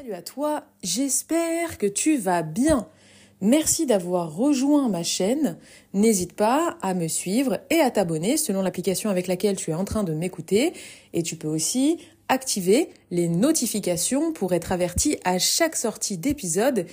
Salut 0.00 0.14
à 0.14 0.22
toi, 0.22 0.64
j'espère 0.82 1.76
que 1.76 1.86
tu 1.86 2.16
vas 2.16 2.40
bien. 2.40 2.88
Merci 3.42 3.84
d'avoir 3.84 4.34
rejoint 4.34 4.88
ma 4.88 5.02
chaîne. 5.02 5.58
N'hésite 5.92 6.32
pas 6.32 6.78
à 6.80 6.94
me 6.94 7.06
suivre 7.06 7.58
et 7.68 7.80
à 7.80 7.90
t'abonner 7.90 8.38
selon 8.38 8.62
l'application 8.62 9.10
avec 9.10 9.26
laquelle 9.26 9.56
tu 9.56 9.72
es 9.72 9.74
en 9.74 9.84
train 9.84 10.02
de 10.02 10.14
m'écouter. 10.14 10.72
Et 11.12 11.22
tu 11.22 11.36
peux 11.36 11.48
aussi 11.48 11.98
activer 12.28 12.88
les 13.10 13.28
notifications 13.28 14.32
pour 14.32 14.54
être 14.54 14.72
averti 14.72 15.18
à 15.26 15.38
chaque 15.38 15.76
sortie 15.76 16.16
d'épisode. 16.16 16.86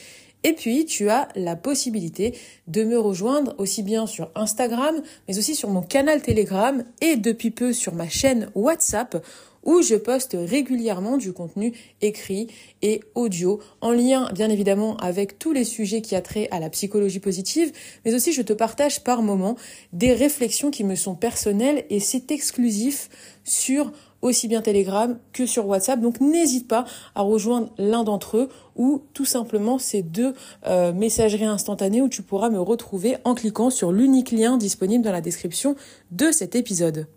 Et 0.44 0.52
puis, 0.52 0.86
tu 0.86 1.10
as 1.10 1.30
la 1.36 1.56
possibilité 1.56 2.38
de 2.68 2.84
me 2.84 3.00
rejoindre 3.00 3.56
aussi 3.58 3.84
bien 3.84 4.06
sur 4.06 4.32
Instagram, 4.36 5.02
mais 5.30 5.38
aussi 5.38 5.56
sur 5.56 5.70
mon 5.70 5.82
canal 5.82 6.22
Telegram 6.22 6.84
et 7.00 7.16
depuis 7.16 7.52
peu 7.52 7.72
sur 7.72 7.96
ma 7.96 8.10
chaîne 8.10 8.50
WhatsApp 8.54 9.24
où 9.68 9.84
je 9.84 9.96
poste 9.96 10.36
régulièrement 10.40 11.18
du 11.18 11.34
contenu 11.34 11.74
écrit 12.02 12.48
et 12.82 13.02
audio 13.14 13.60
en 13.82 13.92
lien 13.92 14.32
bien 14.34 14.50
évidemment 14.50 14.98
avec 14.98 15.38
tous 15.38 15.52
les 15.52 15.66
sujets 15.66 16.02
qui 16.02 16.16
a 16.16 16.22
trait 16.22 16.48
à 16.50 16.60
la 16.60 16.72
psychologie 16.72 17.20
positive, 17.20 17.72
mais 18.04 18.16
aussi 18.16 18.34
je 18.34 18.42
te 18.42 18.54
partage 18.54 19.04
par 19.04 19.22
moment 19.22 19.56
des 19.94 20.14
réflexions 20.14 20.72
qui 20.72 20.84
me 20.84 20.96
sont 20.96 21.16
personnelles 21.16 21.86
et 21.90 22.00
c'est 22.00 22.32
exclusif 22.32 23.10
sur 23.44 23.92
aussi 24.22 24.48
bien 24.48 24.62
Telegram 24.62 25.20
que 25.34 25.46
sur 25.46 25.68
WhatsApp. 25.68 26.00
Donc 26.00 26.22
n'hésite 26.22 26.68
pas 26.68 26.86
à 27.14 27.22
rejoindre 27.22 27.70
l'un 27.78 28.04
d'entre 28.04 28.38
eux 28.38 28.50
ou 28.76 29.04
tout 29.14 29.26
simplement 29.26 29.78
ces 29.78 30.02
deux 30.02 30.34
euh, 30.66 30.94
messageries 30.94 31.46
instantanées 31.46 32.02
où 32.02 32.10
tu 32.10 32.22
pourras 32.22 32.50
me 32.50 32.60
retrouver 32.60 33.18
en 33.26 33.36
cliquant 33.36 33.70
sur 33.70 33.92
l'unique 33.92 34.32
lien 34.32 34.58
disponible 34.58 35.04
dans 35.04 35.12
la 35.12 35.22
description 35.22 35.76
de 36.12 36.32
cet 36.32 36.56
épisode. 36.56 37.08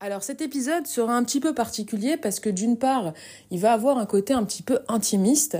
Alors 0.00 0.22
cet 0.22 0.42
épisode 0.42 0.86
sera 0.86 1.16
un 1.16 1.24
petit 1.24 1.40
peu 1.40 1.54
particulier 1.54 2.16
parce 2.16 2.38
que 2.38 2.48
d'une 2.48 2.78
part, 2.78 3.14
il 3.50 3.58
va 3.58 3.72
avoir 3.72 3.98
un 3.98 4.06
côté 4.06 4.32
un 4.32 4.44
petit 4.44 4.62
peu 4.62 4.78
intimiste. 4.86 5.58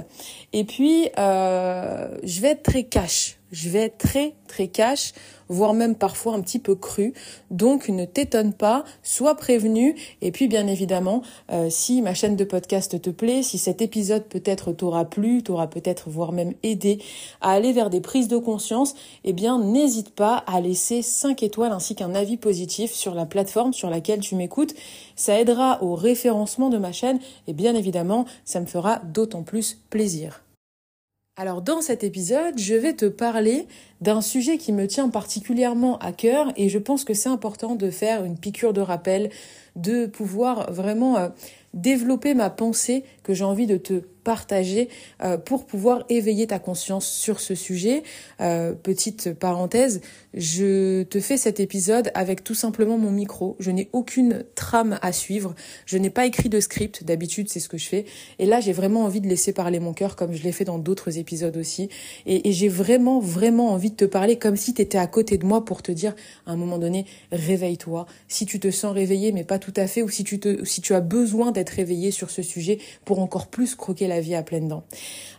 Et 0.53 0.63
puis 0.63 1.09
euh, 1.19 2.17
je 2.23 2.41
vais 2.41 2.51
être 2.51 2.63
très 2.63 2.85
cash 2.85 3.38
je 3.53 3.69
vais 3.69 3.89
très 3.89 4.35
très 4.47 4.69
cash, 4.69 5.13
voire 5.49 5.75
même 5.75 5.95
parfois 5.95 6.35
un 6.35 6.41
petit 6.41 6.59
peu 6.59 6.75
cru. 6.75 7.15
Donc 7.51 7.89
ne 7.89 8.05
t'étonne 8.05 8.53
pas, 8.53 8.85
sois 9.03 9.37
prévenu. 9.37 9.95
Et 10.21 10.33
puis 10.33 10.49
bien 10.49 10.67
évidemment, 10.67 11.23
euh, 11.53 11.69
si 11.71 12.03
ma 12.03 12.15
chaîne 12.15 12.37
de 12.37 12.45
podcast 12.45 13.01
te 13.01 13.11
plaît, 13.11 13.43
si 13.43 13.59
cet 13.59 13.81
épisode 13.81 14.25
peut-être 14.25 14.73
t'aura 14.73 15.05
plu, 15.05 15.43
t'aura 15.43 15.69
peut-être 15.69 16.11
voire 16.11 16.33
même 16.33 16.55
aidé 16.63 16.99
à 17.41 17.53
aller 17.53 17.73
vers 17.73 17.91
des 17.91 18.01
prises 18.01 18.29
de 18.29 18.39
conscience, 18.39 18.95
eh 19.25 19.33
bien 19.33 19.59
n'hésite 19.59 20.11
pas 20.11 20.37
à 20.47 20.61
laisser 20.61 21.03
5 21.03 21.43
étoiles 21.43 21.73
ainsi 21.73 21.95
qu'un 21.95 22.15
avis 22.15 22.37
positif 22.37 22.93
sur 22.93 23.15
la 23.15 23.27
plateforme 23.27 23.73
sur 23.73 23.91
laquelle 23.91 24.21
tu 24.21 24.35
m'écoutes. 24.35 24.75
Ça 25.17 25.39
aidera 25.39 25.83
au 25.83 25.95
référencement 25.95 26.71
de 26.71 26.79
ma 26.79 26.93
chaîne 26.93 27.21
et 27.47 27.53
bien 27.53 27.75
évidemment, 27.75 28.25
ça 28.45 28.61
me 28.61 28.67
fera 28.67 29.01
d'autant 29.05 29.43
plus 29.43 29.79
plaisir. 29.91 30.43
Alors 31.41 31.63
dans 31.63 31.81
cet 31.81 32.03
épisode, 32.03 32.59
je 32.59 32.75
vais 32.75 32.95
te 32.95 33.05
parler 33.05 33.69
d'un 34.01 34.21
sujet 34.21 34.59
qui 34.59 34.73
me 34.73 34.89
tient 34.89 35.09
particulièrement 35.09 35.97
à 35.99 36.11
cœur 36.11 36.53
et 36.57 36.69
je 36.69 36.81
pense 36.81 37.05
que 37.05 37.15
c'est 37.15 37.29
important 37.29 37.77
de 37.77 37.91
faire 37.91 38.25
une 38.25 38.37
piqûre 38.37 38.73
de 38.73 38.81
rappel, 38.81 39.31
de 39.77 40.07
pouvoir 40.07 40.73
vraiment 40.73 41.17
euh, 41.17 41.29
développer 41.75 42.35
ma 42.35 42.51
pensée 42.51 43.05
que 43.23 43.35
j'ai 43.35 43.45
envie 43.45 43.69
de 43.69 43.77
te 43.77 44.03
partager 44.25 44.89
euh, 45.23 45.39
pour 45.39 45.67
pouvoir 45.67 46.05
éveiller 46.09 46.47
ta 46.47 46.59
conscience 46.59 47.07
sur 47.07 47.41
ce 47.41 47.55
sujet. 47.55 48.03
Euh, 48.41 48.75
petite 48.75 49.33
parenthèse, 49.33 50.01
je 50.35 51.03
te 51.05 51.21
fais 51.21 51.37
cet 51.37 51.61
épisode 51.61 52.11
avec 52.15 52.45
tout 52.45 52.55
simplement 52.55 52.99
mon 52.99 53.11
micro. 53.11 53.57
Je 53.59 53.71
n'ai 53.71 53.89
aucune 53.93 54.45
trame 54.55 54.99
à 55.03 55.13
suivre. 55.13 55.55
Je 55.87 55.99
n'ai 55.99 56.11
pas 56.11 56.27
écrit 56.27 56.49
de 56.49 56.61
script. 56.61 57.05
D'habitude, 57.05 57.49
c'est 57.49 57.61
ce 57.61 57.69
que 57.69 57.79
je 57.79 57.89
fais. 57.89 58.05
Et 58.39 58.47
là, 58.47 58.61
j'ai 58.61 58.73
vraiment 58.73 59.05
envie 59.05 59.21
de 59.21 59.29
laisser 59.29 59.53
parler 59.53 59.81
mon 59.81 59.93
cœur 59.93 60.17
comme 60.17 60.33
je 60.33 60.43
l'ai 60.43 60.53
fait 60.53 60.65
dans 60.65 60.79
d'autres 60.79 61.19
épisodes 61.19 61.57
aussi. 61.57 61.89
Et, 62.27 62.53
j'ai 62.53 62.69
vraiment, 62.69 63.21
vraiment 63.21 63.73
envie 63.73 63.91
de 63.91 63.97
te 63.97 64.05
parler 64.05 64.37
comme 64.37 64.57
si 64.57 64.75
tu 64.75 64.83
étais 64.83 64.99
à 64.99 65.07
côté 65.07 65.39
de 65.39 65.47
moi 65.47 65.65
pour 65.65 65.83
te 65.83 65.93
dire 65.93 66.15
à 66.47 66.53
un 66.53 66.57
moment 66.57 66.79
donné, 66.79 67.07
réveille-toi. 67.31 68.07
Si 68.27 68.47
tu 68.47 68.59
te 68.59 68.71
sens 68.71 68.95
réveillé, 68.95 69.33
mais 69.33 69.45
pas 69.45 69.59
tout 69.59 69.75
à 69.77 69.87
fait, 69.87 70.03
ou 70.03 70.09
si 70.09 70.25
tu, 70.25 70.41
si 70.65 70.81
tu 70.81 70.95
as 70.95 71.01
besoin 71.01 71.53
d'être 71.53 71.71
réveillé 71.71 72.11
sur 72.11 72.31
ce 72.31 72.43
sujet 72.43 72.79
pour 73.05 73.21
encore 73.21 73.47
plus 73.47 73.75
croquer 73.75 74.08
la 74.09 74.21
vie 74.21 74.35
à 74.35 74.43
pleines 74.43 74.69
dents. 74.69 74.85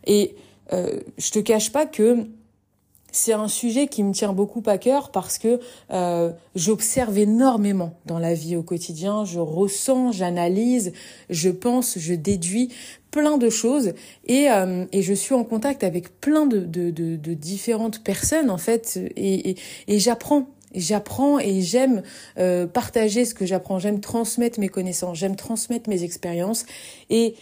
Et 0.05 0.35
euh, 0.73 0.99
je 1.17 1.31
te 1.31 1.39
cache 1.39 1.71
pas 1.71 1.85
que 1.85 2.27
c'est 3.11 3.33
un 3.33 3.47
sujet 3.47 3.87
qui 3.87 4.03
me 4.03 4.13
tient 4.13 4.33
beaucoup 4.33 4.61
à 4.67 4.77
cœur 4.77 5.11
parce 5.11 5.39
que 5.39 5.59
euh, 5.91 6.31
j'observe 6.55 7.17
énormément 7.17 7.95
dans 8.05 8.19
la 8.19 8.33
vie 8.33 8.55
au 8.55 8.63
quotidien, 8.63 9.25
je 9.25 9.39
ressens, 9.39 10.11
j'analyse, 10.11 10.93
je 11.29 11.49
pense, 11.49 11.97
je 11.97 12.13
déduis 12.13 12.69
plein 13.11 13.37
de 13.37 13.49
choses 13.49 13.93
et, 14.27 14.51
euh, 14.51 14.85
et 14.91 15.01
je 15.01 15.13
suis 15.13 15.33
en 15.33 15.43
contact 15.43 15.83
avec 15.83 16.21
plein 16.21 16.45
de, 16.45 16.59
de, 16.59 16.91
de, 16.91 17.15
de 17.15 17.33
différentes 17.33 18.03
personnes 18.03 18.51
en 18.51 18.59
fait 18.59 18.99
et, 19.15 19.49
et, 19.49 19.57
et 19.87 19.99
j'apprends 19.99 20.47
J'apprends 20.75 21.39
et 21.39 21.61
j'aime 21.61 22.03
euh, 22.37 22.67
partager 22.67 23.25
ce 23.25 23.33
que 23.33 23.47
j'apprends, 23.47 23.79
j'aime 23.79 24.01
transmettre 24.01 24.59
mes 24.59 24.69
connaissances, 24.69 25.17
j'aime 25.17 25.35
transmettre 25.35 25.89
mes 25.89 26.03
expériences. 26.03 26.67
Et 27.09 27.33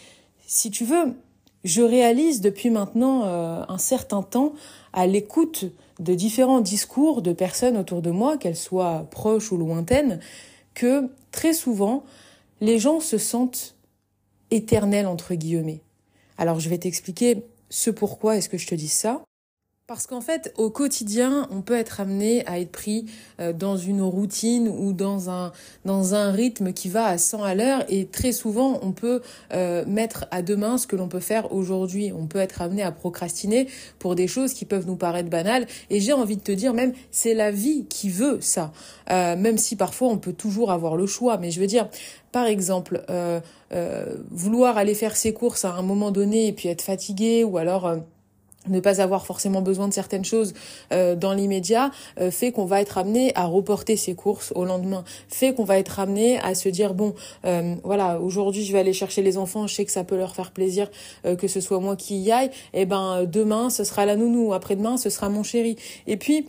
si 0.47 0.71
tu 0.71 0.85
veux, 0.85 1.13
je 1.63 1.81
réalise 1.81 2.41
depuis 2.41 2.69
maintenant 2.71 3.25
euh, 3.25 3.63
un 3.67 3.77
certain 3.77 4.23
temps 4.23 4.53
à 4.93 5.05
l'écoute 5.05 5.65
de 5.99 6.13
différents 6.15 6.61
discours 6.61 7.21
de 7.21 7.33
personnes 7.33 7.77
autour 7.77 8.01
de 8.01 8.09
moi, 8.09 8.37
qu'elles 8.37 8.55
soient 8.55 9.05
proches 9.11 9.51
ou 9.51 9.57
lointaines, 9.57 10.19
que 10.73 11.09
très 11.31 11.53
souvent, 11.53 12.03
les 12.61 12.79
gens 12.79 12.99
se 12.99 13.17
sentent 13.17 13.75
éternels 14.49 15.05
entre 15.05 15.35
guillemets. 15.35 15.81
Alors 16.37 16.59
je 16.59 16.69
vais 16.69 16.77
t'expliquer 16.77 17.43
ce 17.69 17.89
pourquoi 17.89 18.37
est-ce 18.37 18.47
que 18.47 18.57
je 18.57 18.67
te 18.67 18.75
dis 18.75 18.87
ça. 18.87 19.21
Parce 19.87 20.05
qu'en 20.05 20.19
fait, 20.19 20.53
au 20.57 20.69
quotidien, 20.69 21.47
on 21.49 21.61
peut 21.61 21.77
être 21.77 22.01
amené 22.01 22.45
à 22.45 22.59
être 22.59 22.73
pris 22.73 23.05
euh, 23.39 23.53
dans 23.53 23.77
une 23.77 24.01
routine 24.01 24.67
ou 24.67 24.91
dans 24.91 25.29
un 25.29 25.53
dans 25.85 26.13
un 26.13 26.29
rythme 26.29 26.73
qui 26.73 26.89
va 26.89 27.05
à 27.05 27.17
100 27.17 27.41
à 27.41 27.55
l'heure 27.55 27.85
et 27.87 28.05
très 28.05 28.33
souvent, 28.33 28.79
on 28.81 28.91
peut 28.91 29.21
euh, 29.53 29.85
mettre 29.87 30.25
à 30.29 30.41
demain 30.41 30.77
ce 30.77 30.87
que 30.87 30.97
l'on 30.97 31.07
peut 31.07 31.21
faire 31.21 31.53
aujourd'hui. 31.53 32.11
On 32.11 32.27
peut 32.27 32.39
être 32.39 32.61
amené 32.61 32.83
à 32.83 32.91
procrastiner 32.91 33.69
pour 33.97 34.15
des 34.15 34.27
choses 34.27 34.53
qui 34.53 34.65
peuvent 34.65 34.87
nous 34.87 34.97
paraître 34.97 35.29
banales 35.29 35.65
et 35.89 36.01
j'ai 36.01 36.11
envie 36.11 36.35
de 36.35 36.43
te 36.43 36.51
dire 36.51 36.73
même 36.73 36.91
c'est 37.09 37.33
la 37.33 37.51
vie 37.51 37.85
qui 37.85 38.09
veut 38.09 38.39
ça. 38.41 38.73
Euh, 39.09 39.37
même 39.37 39.57
si 39.57 39.77
parfois 39.77 40.09
on 40.09 40.17
peut 40.17 40.33
toujours 40.33 40.69
avoir 40.71 40.97
le 40.97 41.05
choix, 41.05 41.37
mais 41.37 41.49
je 41.49 41.61
veux 41.61 41.67
dire 41.67 41.87
par 42.33 42.45
exemple, 42.45 43.01
vouloir 44.31 44.77
aller 44.77 44.93
faire 44.93 45.15
ses 45.15 45.33
courses 45.33 45.63
à 45.63 45.71
un 45.71 45.81
moment 45.81 46.11
donné 46.11 46.47
et 46.47 46.51
puis 46.51 46.67
être 46.67 46.81
fatigué 46.81 47.45
ou 47.45 47.57
alors 47.57 47.95
ne 48.69 48.79
pas 48.79 49.01
avoir 49.01 49.25
forcément 49.25 49.61
besoin 49.61 49.87
de 49.87 49.93
certaines 49.93 50.25
choses 50.25 50.53
euh, 50.91 51.15
dans 51.15 51.33
l'immédiat 51.33 51.91
euh, 52.19 52.31
fait 52.31 52.51
qu'on 52.51 52.65
va 52.65 52.81
être 52.81 52.97
amené 52.97 53.31
à 53.35 53.45
reporter 53.45 53.95
ses 53.95 54.15
courses 54.15 54.51
au 54.55 54.65
lendemain 54.65 55.03
fait 55.27 55.53
qu'on 55.53 55.63
va 55.63 55.77
être 55.77 55.99
amené 55.99 56.39
à 56.39 56.55
se 56.55 56.69
dire 56.69 56.93
bon 56.93 57.13
euh, 57.45 57.75
voilà 57.83 58.19
aujourd'hui 58.19 58.63
je 58.63 58.71
vais 58.73 58.79
aller 58.79 58.93
chercher 58.93 59.21
les 59.21 59.37
enfants 59.37 59.67
je 59.67 59.75
sais 59.75 59.85
que 59.85 59.91
ça 59.91 60.03
peut 60.03 60.17
leur 60.17 60.35
faire 60.35 60.51
plaisir 60.51 60.89
que 61.37 61.47
ce 61.47 61.61
soit 61.61 61.79
moi 61.79 61.95
qui 61.95 62.17
y 62.19 62.31
aille 62.31 62.49
et 62.73 62.81
eh 62.81 62.85
ben 62.85 63.25
demain 63.25 63.69
ce 63.69 63.83
sera 63.83 64.05
la 64.05 64.15
nounou 64.15 64.53
après-demain 64.53 64.97
ce 64.97 65.09
sera 65.09 65.29
mon 65.29 65.43
chéri 65.43 65.75
et 66.05 66.17
puis 66.17 66.45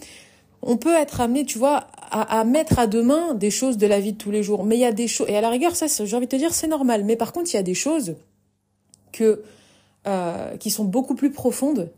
on 0.62 0.77
peut 0.77 0.95
être 0.95 1.21
amené, 1.21 1.45
tu 1.45 1.59
vois, 1.59 1.87
à, 2.11 2.41
à, 2.41 2.45
mettre 2.45 2.79
à 2.81 2.87
demain 2.87 3.35
des 3.35 3.50
choses 3.50 3.77
de 3.77 3.87
la 3.87 4.00
vie 4.00 4.12
de 4.12 4.19
tous 4.19 4.33
les 4.33 4.43
jours. 4.43 4.65
Mais 4.65 4.77
il 4.77 4.81
y 4.81 4.85
a 4.85 4.93
des 4.93 5.06
choses, 5.06 5.29
et 5.29 5.37
à 5.37 5.41
la 5.41 5.50
rigueur, 5.50 5.77
ça, 5.77 5.87
j'ai 5.87 6.17
envie 6.17 6.27
de 6.27 6.31
te 6.31 6.37
dire, 6.37 6.53
c'est 6.53 6.67
normal. 6.67 7.05
Mais 7.05 7.15
par 7.15 7.33
contre, 7.33 7.50
il 7.53 7.55
y 7.55 7.61
a 7.61 7.62
des 7.62 7.75
choses 7.75 8.17
que 9.12 9.43
euh, 10.06 10.56
qui 10.56 10.71
sont 10.71 10.85
beaucoup 10.85 11.15
plus 11.15 11.31
profondes 11.31 11.91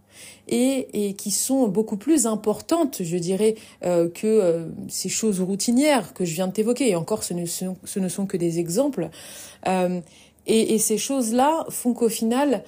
et, 0.48 1.08
et, 1.08 1.14
qui 1.14 1.30
sont 1.30 1.68
beaucoup 1.68 1.96
plus 1.96 2.26
importantes, 2.26 3.02
je 3.02 3.16
dirais, 3.16 3.54
euh, 3.84 4.08
que 4.08 4.26
euh, 4.26 4.68
ces 4.88 5.08
choses 5.08 5.40
routinières 5.40 6.14
que 6.14 6.24
je 6.24 6.34
viens 6.34 6.48
de 6.48 6.52
t'évoquer. 6.52 6.90
Et 6.90 6.96
encore, 6.96 7.22
ce 7.22 7.34
ne, 7.34 7.46
sont, 7.46 7.76
ce 7.84 8.00
ne 8.00 8.08
sont 8.08 8.26
que 8.26 8.36
des 8.36 8.58
exemples. 8.58 9.10
Euh, 9.68 10.00
et, 10.46 10.74
et, 10.74 10.78
ces 10.78 10.98
choses-là 10.98 11.66
font 11.68 11.92
qu'au 11.92 12.08
final, 12.08 12.64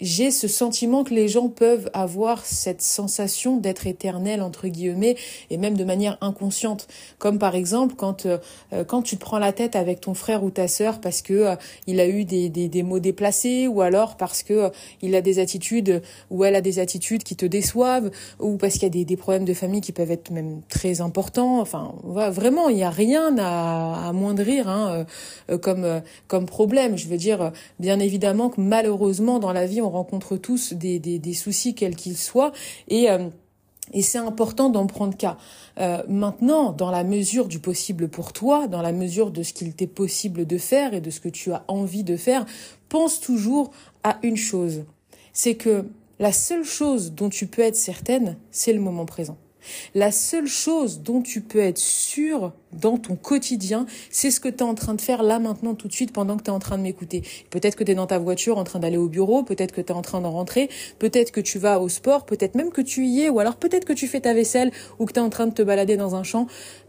j'ai 0.00 0.30
ce 0.30 0.46
sentiment 0.46 1.04
que 1.04 1.14
les 1.14 1.26
gens 1.26 1.48
peuvent 1.48 1.90
avoir 1.94 2.44
cette 2.44 2.82
sensation 2.82 3.56
d'être 3.56 3.86
éternel 3.86 4.42
entre 4.42 4.68
guillemets 4.68 5.16
et 5.48 5.56
même 5.56 5.76
de 5.76 5.84
manière 5.84 6.18
inconsciente. 6.20 6.86
Comme 7.18 7.38
par 7.38 7.54
exemple 7.54 7.94
quand 7.96 8.26
euh, 8.26 8.38
quand 8.86 9.02
tu 9.02 9.16
te 9.16 9.20
prends 9.20 9.38
la 9.38 9.52
tête 9.52 9.74
avec 9.74 10.00
ton 10.00 10.12
frère 10.12 10.44
ou 10.44 10.50
ta 10.50 10.68
sœur 10.68 11.00
parce 11.00 11.22
que 11.22 11.32
euh, 11.32 11.56
il 11.86 12.00
a 12.00 12.08
eu 12.08 12.24
des, 12.24 12.50
des, 12.50 12.68
des 12.68 12.82
mots 12.82 12.98
déplacés 12.98 13.68
ou 13.68 13.80
alors 13.80 14.16
parce 14.16 14.42
que 14.42 14.52
euh, 14.52 14.68
il 15.00 15.14
a 15.14 15.22
des 15.22 15.38
attitudes 15.38 16.02
ou 16.30 16.44
elle 16.44 16.56
a 16.56 16.60
des 16.60 16.78
attitudes 16.78 17.22
qui 17.22 17.36
te 17.36 17.46
déçoivent 17.46 18.10
ou 18.38 18.58
parce 18.58 18.74
qu'il 18.74 18.82
y 18.82 18.86
a 18.86 18.90
des, 18.90 19.06
des 19.06 19.16
problèmes 19.16 19.46
de 19.46 19.54
famille 19.54 19.80
qui 19.80 19.92
peuvent 19.92 20.10
être 20.10 20.30
même 20.30 20.60
très 20.68 21.00
importants. 21.00 21.60
Enfin 21.60 21.94
vraiment 22.04 22.68
il 22.68 22.76
n'y 22.76 22.84
a 22.84 22.90
rien 22.90 23.36
à, 23.38 24.08
amoindrir 24.08 24.68
hein, 24.68 25.06
comme 25.62 26.02
comme 26.28 26.44
problème. 26.44 26.98
Je 26.98 27.08
veux 27.08 27.16
dire 27.16 27.52
bien 27.80 27.98
évidemment 27.98 28.50
que 28.50 28.60
malheureusement 28.60 29.38
dans 29.38 29.52
la 29.52 29.64
vie 29.64 29.80
on 29.86 29.90
rencontre 29.90 30.36
tous 30.36 30.72
des, 30.72 31.34
soucis 31.34 31.74
quels 31.74 31.96
qu'ils 31.96 32.16
soient 32.16 32.52
et 32.88 33.10
euh, 33.10 33.28
c'est 34.02 34.18
important 34.18 34.68
d'en 34.68 34.86
prendre 34.86 35.16
cas. 35.16 35.36
Euh, 35.78 36.02
maintenant, 36.08 36.72
dans 36.72 36.90
la 36.90 37.04
mesure 37.04 37.46
du 37.46 37.60
possible 37.60 38.08
pour 38.08 38.32
toi, 38.32 38.66
dans 38.66 38.82
la 38.82 38.92
mesure 38.92 39.30
de 39.30 39.42
ce 39.42 39.52
qu'il 39.52 39.74
t'est 39.74 39.86
possible 39.86 40.46
de 40.46 40.58
faire 40.58 40.94
et 40.94 41.00
de 41.00 41.10
ce 41.10 41.20
que 41.20 41.28
tu 41.28 41.52
as 41.52 41.64
envie 41.68 42.04
de 42.04 42.16
faire, 42.16 42.46
pense 42.88 43.20
toujours 43.20 43.70
à 44.02 44.18
une 44.22 44.36
chose. 44.36 44.84
C'est 45.32 45.54
que 45.54 45.86
la 46.18 46.32
seule 46.32 46.64
chose 46.64 47.12
dont 47.12 47.28
tu 47.28 47.46
peux 47.46 47.62
être 47.62 47.76
certaine, 47.76 48.36
c'est 48.50 48.72
le 48.72 48.80
moment 48.80 49.06
présent. 49.06 49.36
La 49.94 50.10
seule 50.12 50.46
chose 50.46 51.00
dont 51.00 51.22
tu 51.22 51.40
peux 51.40 51.58
être 51.58 51.78
sûr 51.78 52.52
dans 52.72 52.98
ton 52.98 53.16
quotidien, 53.16 53.86
c'est 54.10 54.30
ce 54.30 54.40
que 54.40 54.48
tu 54.48 54.58
es 54.58 54.62
en 54.62 54.74
train 54.74 54.94
de 54.94 55.00
faire 55.00 55.22
là 55.22 55.38
maintenant 55.38 55.74
tout 55.74 55.88
de 55.88 55.92
suite 55.92 56.12
pendant 56.12 56.36
que 56.36 56.42
tu 56.42 56.50
es 56.50 56.52
en 56.52 56.58
train 56.58 56.78
de 56.78 56.82
m'écouter. 56.82 57.22
Peut-être 57.50 57.76
que 57.76 57.84
tu 57.84 57.92
es 57.92 57.94
dans 57.94 58.06
ta 58.06 58.18
voiture 58.18 58.58
en 58.58 58.64
train 58.64 58.78
d'aller 58.78 58.96
au 58.96 59.08
bureau, 59.08 59.42
peut-être 59.42 59.72
que 59.72 59.80
tu 59.80 59.92
es 59.92 59.96
en 59.96 60.02
train 60.02 60.20
d'en 60.20 60.32
rentrer, 60.32 60.68
peut-être 60.98 61.30
que 61.30 61.40
tu 61.40 61.58
vas 61.58 61.80
au 61.80 61.88
sport, 61.88 62.26
peut-être 62.26 62.54
même 62.54 62.70
que 62.70 62.82
tu 62.82 63.06
y 63.06 63.22
es 63.22 63.28
ou 63.28 63.40
alors 63.40 63.56
peut-être 63.56 63.84
que 63.84 63.92
tu 63.92 64.06
fais 64.06 64.20
ta 64.20 64.34
vaisselle 64.34 64.72
ou 64.98 65.06
que 65.06 65.12
tu 65.12 65.18
es 65.18 65.22
en 65.22 65.30
train 65.30 65.46
de 65.46 65.54
te 65.54 65.62
balader 65.62 65.96
dans 65.96 66.14
un 66.14 66.22
champ. 66.22 66.46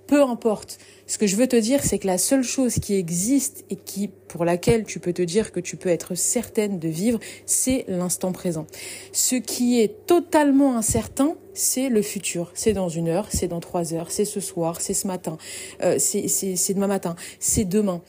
Peu 0.07 0.23
importe. 0.23 0.79
Ce 1.05 1.17
que 1.17 1.27
je 1.27 1.35
veux 1.35 1.47
te 1.47 1.55
dire, 1.55 1.83
c'est 1.83 1.99
que 1.99 2.07
la 2.07 2.17
seule 2.17 2.43
chose 2.43 2.75
qui 2.75 2.95
existe 2.95 3.65
et 3.69 3.75
qui, 3.75 4.07
pour 4.07 4.45
laquelle 4.45 4.85
tu 4.85 4.99
peux 4.99 5.13
te 5.13 5.21
dire 5.21 5.51
que 5.51 5.59
tu 5.59 5.77
peux 5.77 5.89
être 5.89 6.15
certaine 6.15 6.79
de 6.79 6.87
vivre, 6.87 7.19
c'est 7.45 7.85
l'instant 7.87 8.31
présent. 8.31 8.67
Ce 9.11 9.35
qui 9.35 9.79
est 9.79 10.05
totalement 10.05 10.77
incertain, 10.77 11.35
c'est 11.53 11.89
le 11.89 12.01
futur. 12.01 12.51
C'est 12.55 12.73
dans 12.73 12.89
une 12.89 13.07
heure, 13.07 13.27
c'est 13.29 13.47
dans 13.47 13.59
trois 13.59 13.93
heures, 13.93 14.11
c'est 14.11 14.25
ce 14.25 14.39
soir, 14.39 14.81
c'est 14.81 14.93
ce 14.93 15.07
matin, 15.07 15.37
euh, 15.81 15.97
c'est 15.99 16.73
demain 16.73 16.87
matin, 16.87 17.15
c'est 17.39 17.65
demain 17.65 18.01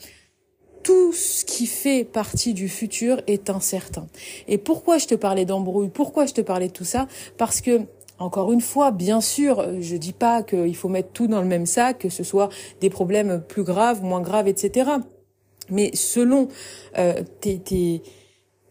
tout 0.83 1.11
ce 1.13 1.45
qui 1.45 1.65
fait 1.65 2.03
partie 2.03 2.53
du 2.53 2.69
futur 2.69 3.21
est 3.27 3.49
incertain. 3.49 4.07
Et 4.47 4.57
pourquoi 4.57 4.97
je 4.97 5.07
te 5.07 5.15
parlais 5.15 5.45
d'embrouille? 5.45 5.89
Pourquoi 5.89 6.25
je 6.25 6.33
te 6.33 6.41
parlais 6.41 6.67
de 6.67 6.73
tout 6.73 6.85
ça? 6.85 7.07
Parce 7.37 7.61
que 7.61 7.81
encore 8.19 8.51
une 8.51 8.61
fois, 8.61 8.91
bien 8.91 9.21
sûr, 9.21 9.65
je 9.79 9.95
dis 9.95 10.13
pas 10.13 10.43
qu'il 10.43 10.75
faut 10.75 10.89
mettre 10.89 11.11
tout 11.11 11.27
dans 11.27 11.41
le 11.41 11.47
même 11.47 11.65
sac, 11.65 11.99
que 11.99 12.09
ce 12.09 12.23
soit 12.23 12.49
des 12.81 12.89
problèmes 12.89 13.41
plus 13.47 13.63
graves, 13.63 14.03
moins 14.03 14.21
graves, 14.21 14.47
etc. 14.47 14.91
Mais 15.69 15.91
selon 15.93 16.49
euh, 16.97 17.21
tes, 17.39 17.59
tes, 17.59 18.01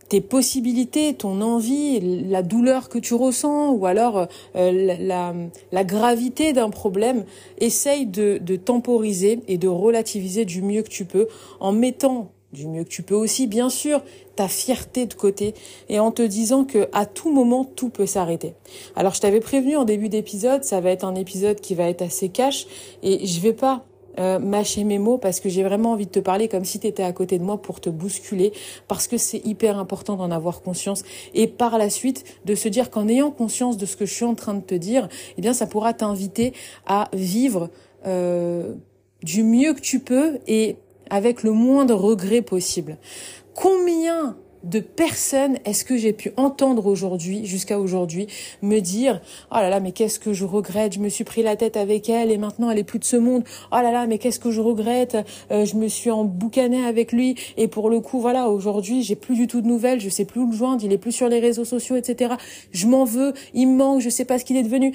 tes 0.09 0.21
possibilités, 0.21 1.15
ton 1.15 1.41
envie, 1.41 2.00
la 2.29 2.43
douleur 2.43 2.89
que 2.89 2.99
tu 2.99 3.15
ressens, 3.15 3.73
ou 3.73 3.87
alors 3.87 4.27
euh, 4.56 4.97
la, 5.00 5.35
la, 5.73 5.85
gravité 5.85 6.53
d'un 6.53 6.71
problème, 6.71 7.25
essaye 7.59 8.06
de, 8.06 8.39
de 8.39 8.56
temporiser 8.56 9.41
et 9.49 9.59
de 9.59 9.69
relativiser 9.69 10.44
du 10.44 10.62
mieux 10.62 10.83
que 10.83 10.91
tu 10.91 11.05
peux 11.05 11.29
en 11.61 11.73
mettant 11.73 12.33
du 12.58 12.66
mieux 12.66 12.82
que 12.82 12.88
tu 12.88 13.02
peux 13.02 13.14
aussi, 13.14 13.46
bien 13.46 13.70
sûr, 13.70 14.02
ta 14.34 14.49
fierté 14.49 15.06
de 15.06 15.14
côté 15.14 15.55
et 15.88 16.00
en 16.00 16.10
te 16.10 16.22
disant 16.22 16.64
que 16.64 16.88
à 16.93 17.06
tout 17.06 17.32
moment 17.32 17.64
tout 17.64 17.88
peut 17.88 18.06
s'arrêter. 18.06 18.55
Alors 18.96 19.14
je 19.14 19.20
t'avais 19.20 19.40
prévenu 19.40 19.76
en 19.76 19.84
début 19.84 20.08
d'épisode, 20.08 20.64
ça 20.64 20.81
va 20.81 20.90
être 20.90 21.05
un 21.05 21.14
épisode 21.14 21.60
qui 21.60 21.75
va 21.75 21.88
être 21.88 22.02
assez 22.02 22.28
cash 22.28 22.66
et 23.02 23.26
je 23.26 23.40
vais 23.40 23.52
pas 23.52 23.84
euh, 24.19 24.40
mâcher 24.40 24.82
mes 24.82 24.99
mots 24.99 25.19
parce 25.19 25.38
que 25.38 25.49
j'ai 25.49 25.62
vraiment 25.62 25.93
envie 25.93 26.06
de 26.06 26.10
te 26.10 26.19
parler 26.19 26.49
comme 26.49 26.64
si 26.64 26.81
tu 26.81 26.88
étais 26.88 27.05
à 27.05 27.12
côté 27.12 27.38
de 27.38 27.44
moi 27.44 27.62
pour 27.62 27.81
te 27.81 27.88
bousculer 27.88 28.52
parce 28.88 29.06
que 29.06 29.16
c'est 29.16 29.44
hyper 29.46 29.78
important 29.78 30.16
d'en 30.16 30.32
avoir 30.32 30.60
conscience 30.60 31.05
et 31.34 31.46
par 31.46 31.78
la 31.78 31.90
suite 31.90 32.25
de 32.44 32.56
se 32.56 32.69
dire 32.69 32.90
qu'en 32.90 33.06
ayant 33.06 33.31
conscience 33.31 33.76
de 33.76 33.87
ce 33.87 33.96
que 33.96 34.05
je 34.05 34.12
suis 34.12 34.25
en 34.25 34.34
train 34.34 34.55
de 34.55 34.62
te 34.62 34.75
dire, 34.75 35.08
eh 35.37 35.40
bien 35.40 35.52
ça 35.52 35.66
pourra 35.69 35.94
t'inviter 35.94 36.52
à 36.87 37.08
vivre 37.12 37.70
euh, 38.06 38.75
du 39.22 39.44
mieux 39.44 39.75
que 39.75 39.81
tu 39.81 40.00
peux 40.00 40.38
et 40.49 40.76
avec 41.10 41.43
le 41.43 41.52
moins 41.52 41.84
de 41.84 41.93
regrets 41.93 42.43
possible. 42.43 42.99
Combien 43.55 44.37
de 44.64 44.81
personnes 44.81 45.58
est-ce 45.64 45.84
que 45.84 45.96
j'ai 45.96 46.12
pu 46.12 46.32
entendre 46.37 46.87
aujourd'hui, 46.87 47.46
jusqu'à 47.46 47.78
aujourd'hui, 47.78 48.26
me 48.62 48.81
dire 48.81 49.20
«Oh 49.52 49.56
là 49.56 49.70
là, 49.70 49.81
mais 49.81 49.93
qu'est-ce 49.93 50.19
que 50.19 50.32
je 50.32 50.44
regrette, 50.44 50.94
je 50.94 50.99
me 50.99 51.08
suis 51.08 51.25
pris 51.25 51.43
la 51.43 51.56
tête 51.56 51.76
avec 51.76 52.08
elle 52.08 52.31
et 52.31 52.38
maintenant 52.38 52.70
elle 52.70 52.78
est 52.78 52.84
plus 52.84 52.99
de 52.99 53.05
ce 53.05 53.16
monde. 53.16 53.44
Oh 53.72 53.76
là 53.76 53.93
là, 53.93 54.06
mais 54.06 54.19
qu'est-ce 54.19 54.40
que 54.40 54.50
je 54.50 54.60
regrette, 54.60 55.16
euh, 55.50 55.64
je 55.64 55.76
me 55.76 55.88
suis 55.88 56.10
emboucanée 56.10 56.84
avec 56.84 57.12
lui 57.12 57.37
et 57.56 57.69
pour 57.69 57.88
le 57.90 58.00
coup, 58.00 58.20
voilà, 58.20 58.49
aujourd'hui, 58.49 59.02
j'ai 59.02 59.16
plus 59.16 59.37
du 59.37 59.46
tout 59.46 59.60
de 59.60 59.66
nouvelles, 59.66 60.00
je 60.00 60.08
sais 60.08 60.25
plus 60.25 60.40
où 60.40 60.50
le 60.50 60.56
joindre, 60.56 60.82
il 60.84 60.93
est 60.93 60.99
plus 60.99 61.12
sur 61.12 61.28
les 61.28 61.40
réseaux 61.40 61.64
sociaux, 61.64 61.96
etc. 61.96 62.34
Je 62.72 62.87
m'en 62.87 63.05
veux, 63.05 63.34
il 63.55 63.69
me 63.69 63.76
manque, 63.76 64.00
je 64.00 64.08
sais 64.08 64.25
pas 64.25 64.38
ce 64.38 64.44
qu'il 64.44 64.56
est 64.56 64.62
devenu.» 64.62 64.94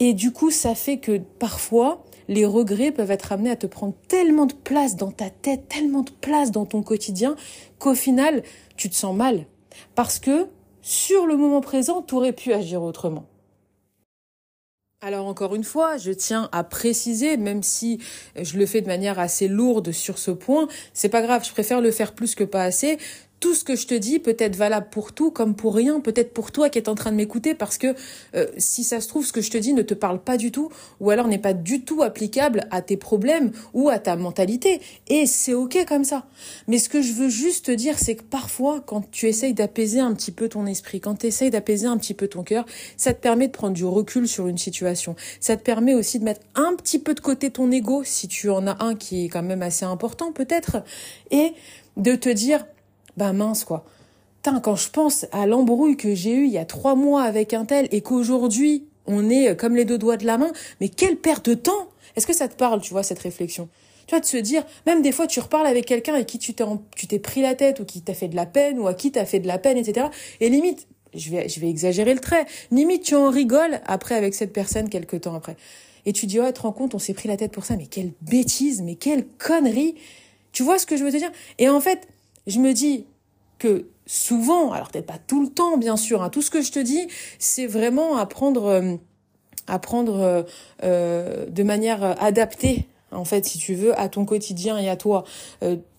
Et 0.00 0.12
du 0.12 0.32
coup, 0.32 0.50
ça 0.50 0.74
fait 0.74 0.98
que 0.98 1.18
parfois, 1.18 2.04
les 2.28 2.44
regrets 2.44 2.92
peuvent 2.92 3.10
être 3.10 3.32
amenés 3.32 3.50
à 3.50 3.56
te 3.56 3.66
prendre 3.66 3.94
tellement 4.08 4.46
de 4.46 4.54
place 4.54 4.96
dans 4.96 5.10
ta 5.10 5.30
tête, 5.30 5.68
tellement 5.68 6.02
de 6.02 6.10
place 6.10 6.50
dans 6.50 6.66
ton 6.66 6.82
quotidien, 6.82 7.36
qu'au 7.78 7.94
final, 7.94 8.42
tu 8.76 8.90
te 8.90 8.94
sens 8.94 9.16
mal. 9.16 9.46
Parce 9.94 10.18
que, 10.18 10.48
sur 10.82 11.26
le 11.26 11.36
moment 11.36 11.60
présent, 11.60 12.02
tu 12.02 12.14
aurais 12.14 12.32
pu 12.32 12.52
agir 12.52 12.82
autrement. 12.82 13.26
Alors 15.02 15.26
encore 15.26 15.54
une 15.54 15.64
fois, 15.64 15.98
je 15.98 16.10
tiens 16.10 16.48
à 16.52 16.64
préciser, 16.64 17.36
même 17.36 17.62
si 17.62 18.00
je 18.34 18.56
le 18.56 18.64
fais 18.64 18.80
de 18.80 18.86
manière 18.86 19.18
assez 19.18 19.46
lourde 19.46 19.92
sur 19.92 20.16
ce 20.18 20.30
point, 20.30 20.68
c'est 20.94 21.10
pas 21.10 21.20
grave, 21.20 21.44
je 21.46 21.52
préfère 21.52 21.82
le 21.82 21.90
faire 21.90 22.14
plus 22.14 22.34
que 22.34 22.44
pas 22.44 22.62
assez 22.62 22.98
tout 23.46 23.54
ce 23.54 23.62
que 23.62 23.76
je 23.76 23.86
te 23.86 23.94
dis 23.94 24.18
peut 24.18 24.34
être 24.40 24.56
valable 24.56 24.88
pour 24.90 25.12
tout 25.12 25.30
comme 25.30 25.54
pour 25.54 25.76
rien, 25.76 26.00
peut-être 26.00 26.34
pour 26.34 26.50
toi 26.50 26.68
qui 26.68 26.80
es 26.80 26.88
en 26.88 26.96
train 26.96 27.12
de 27.12 27.16
m'écouter 27.16 27.54
parce 27.54 27.78
que 27.78 27.94
euh, 28.34 28.48
si 28.58 28.82
ça 28.82 29.00
se 29.00 29.06
trouve 29.06 29.24
ce 29.24 29.32
que 29.32 29.40
je 29.40 29.52
te 29.52 29.56
dis 29.56 29.72
ne 29.72 29.82
te 29.82 29.94
parle 29.94 30.20
pas 30.20 30.36
du 30.36 30.50
tout 30.50 30.68
ou 30.98 31.10
alors 31.10 31.28
n'est 31.28 31.38
pas 31.38 31.52
du 31.52 31.82
tout 31.82 32.02
applicable 32.02 32.66
à 32.72 32.82
tes 32.82 32.96
problèmes 32.96 33.52
ou 33.72 33.88
à 33.88 34.00
ta 34.00 34.16
mentalité 34.16 34.80
et 35.06 35.26
c'est 35.26 35.54
OK 35.54 35.78
comme 35.86 36.02
ça. 36.02 36.26
Mais 36.66 36.78
ce 36.78 36.88
que 36.88 37.02
je 37.02 37.12
veux 37.12 37.28
juste 37.28 37.66
te 37.66 37.70
dire 37.70 38.00
c'est 38.00 38.16
que 38.16 38.24
parfois 38.24 38.80
quand 38.84 39.08
tu 39.12 39.28
essayes 39.28 39.54
d'apaiser 39.54 40.00
un 40.00 40.12
petit 40.14 40.32
peu 40.32 40.48
ton 40.48 40.66
esprit, 40.66 41.00
quand 41.00 41.14
tu 41.20 41.28
essayes 41.28 41.50
d'apaiser 41.50 41.86
un 41.86 41.98
petit 41.98 42.14
peu 42.14 42.26
ton 42.26 42.42
cœur, 42.42 42.66
ça 42.96 43.14
te 43.14 43.20
permet 43.20 43.46
de 43.46 43.52
prendre 43.52 43.74
du 43.74 43.84
recul 43.84 44.26
sur 44.26 44.48
une 44.48 44.58
situation. 44.58 45.14
Ça 45.38 45.56
te 45.56 45.62
permet 45.62 45.94
aussi 45.94 46.18
de 46.18 46.24
mettre 46.24 46.40
un 46.56 46.74
petit 46.74 46.98
peu 46.98 47.14
de 47.14 47.20
côté 47.20 47.52
ton 47.52 47.70
ego 47.70 48.02
si 48.02 48.26
tu 48.26 48.50
en 48.50 48.66
as 48.66 48.82
un 48.82 48.96
qui 48.96 49.26
est 49.26 49.28
quand 49.28 49.44
même 49.44 49.62
assez 49.62 49.84
important 49.84 50.32
peut-être 50.32 50.78
et 51.30 51.52
de 51.96 52.16
te 52.16 52.28
dire 52.28 52.66
bah 53.16 53.32
mince 53.32 53.64
quoi. 53.64 53.84
Tain, 54.42 54.60
quand 54.60 54.76
je 54.76 54.90
pense 54.90 55.26
à 55.32 55.46
l'embrouille 55.46 55.96
que 55.96 56.14
j'ai 56.14 56.32
eue 56.32 56.46
il 56.46 56.52
y 56.52 56.58
a 56.58 56.64
trois 56.64 56.94
mois 56.94 57.22
avec 57.22 57.54
un 57.54 57.64
tel 57.64 57.88
et 57.90 58.00
qu'aujourd'hui 58.00 58.84
on 59.06 59.30
est 59.30 59.50
euh, 59.50 59.54
comme 59.54 59.76
les 59.76 59.84
deux 59.84 59.98
doigts 59.98 60.16
de 60.16 60.26
la 60.26 60.38
main, 60.38 60.52
mais 60.80 60.88
quelle 60.88 61.16
perte 61.16 61.48
de 61.48 61.54
temps 61.54 61.88
Est-ce 62.16 62.26
que 62.26 62.34
ça 62.34 62.48
te 62.48 62.54
parle, 62.54 62.80
tu 62.80 62.90
vois, 62.90 63.02
cette 63.02 63.18
réflexion? 63.18 63.68
Tu 64.06 64.14
vois, 64.14 64.20
de 64.20 64.26
se 64.26 64.36
dire, 64.36 64.64
même 64.86 65.02
des 65.02 65.10
fois, 65.10 65.26
tu 65.26 65.40
reparles 65.40 65.66
avec 65.66 65.84
quelqu'un 65.84 66.14
avec 66.14 66.26
qui 66.26 66.38
tu 66.38 66.54
t'es, 66.54 66.64
tu 66.94 67.06
t'es 67.08 67.18
pris 67.18 67.42
la 67.42 67.54
tête 67.54 67.80
ou 67.80 67.84
qui 67.84 68.02
t'a 68.02 68.14
fait 68.14 68.28
de 68.28 68.36
la 68.36 68.46
peine 68.46 68.78
ou 68.78 68.86
à 68.86 68.94
qui 68.94 69.10
t'as 69.10 69.24
fait 69.24 69.40
de 69.40 69.48
la 69.48 69.58
peine, 69.58 69.76
etc. 69.76 70.06
Et 70.40 70.48
limite, 70.48 70.86
je 71.14 71.30
vais, 71.30 71.48
je 71.48 71.58
vais 71.58 71.68
exagérer 71.68 72.14
le 72.14 72.20
trait, 72.20 72.46
limite, 72.70 73.02
tu 73.02 73.16
en 73.16 73.30
rigoles 73.30 73.80
après 73.86 74.14
avec 74.14 74.34
cette 74.34 74.52
personne 74.52 74.88
quelques 74.88 75.22
temps 75.22 75.34
après. 75.34 75.56
Et 76.04 76.12
tu 76.12 76.26
dis, 76.26 76.38
oh, 76.38 76.50
te 76.52 76.60
rends 76.60 76.72
compte, 76.72 76.94
on 76.94 77.00
s'est 77.00 77.14
pris 77.14 77.28
la 77.28 77.36
tête 77.36 77.50
pour 77.50 77.64
ça, 77.64 77.76
mais 77.76 77.86
quelle 77.86 78.12
bêtise, 78.22 78.80
mais 78.82 78.94
quelle 78.94 79.26
connerie. 79.26 79.96
Tu 80.52 80.62
vois 80.62 80.78
ce 80.78 80.86
que 80.86 80.96
je 80.96 81.02
veux 81.02 81.10
te 81.10 81.16
dire? 81.16 81.32
Et 81.58 81.68
en 81.68 81.80
fait, 81.80 82.06
je 82.46 82.58
me 82.58 82.72
dis 82.72 83.06
que 83.58 83.86
souvent, 84.06 84.72
alors 84.72 84.90
peut-être 84.90 85.06
pas 85.06 85.18
tout 85.26 85.42
le 85.42 85.48
temps, 85.48 85.76
bien 85.76 85.96
sûr, 85.96 86.22
hein, 86.22 86.30
tout 86.30 86.42
ce 86.42 86.50
que 86.50 86.62
je 86.62 86.72
te 86.72 86.78
dis, 86.78 87.08
c'est 87.38 87.66
vraiment 87.66 88.16
apprendre, 88.16 88.66
euh, 88.66 88.96
euh, 89.68 90.42
euh, 90.84 91.46
de 91.46 91.62
manière 91.62 92.22
adaptée, 92.22 92.86
en 93.10 93.24
fait, 93.24 93.44
si 93.44 93.58
tu 93.58 93.74
veux, 93.74 93.98
à 93.98 94.08
ton 94.08 94.24
quotidien 94.24 94.78
et 94.78 94.88
à 94.88 94.96
toi 94.96 95.24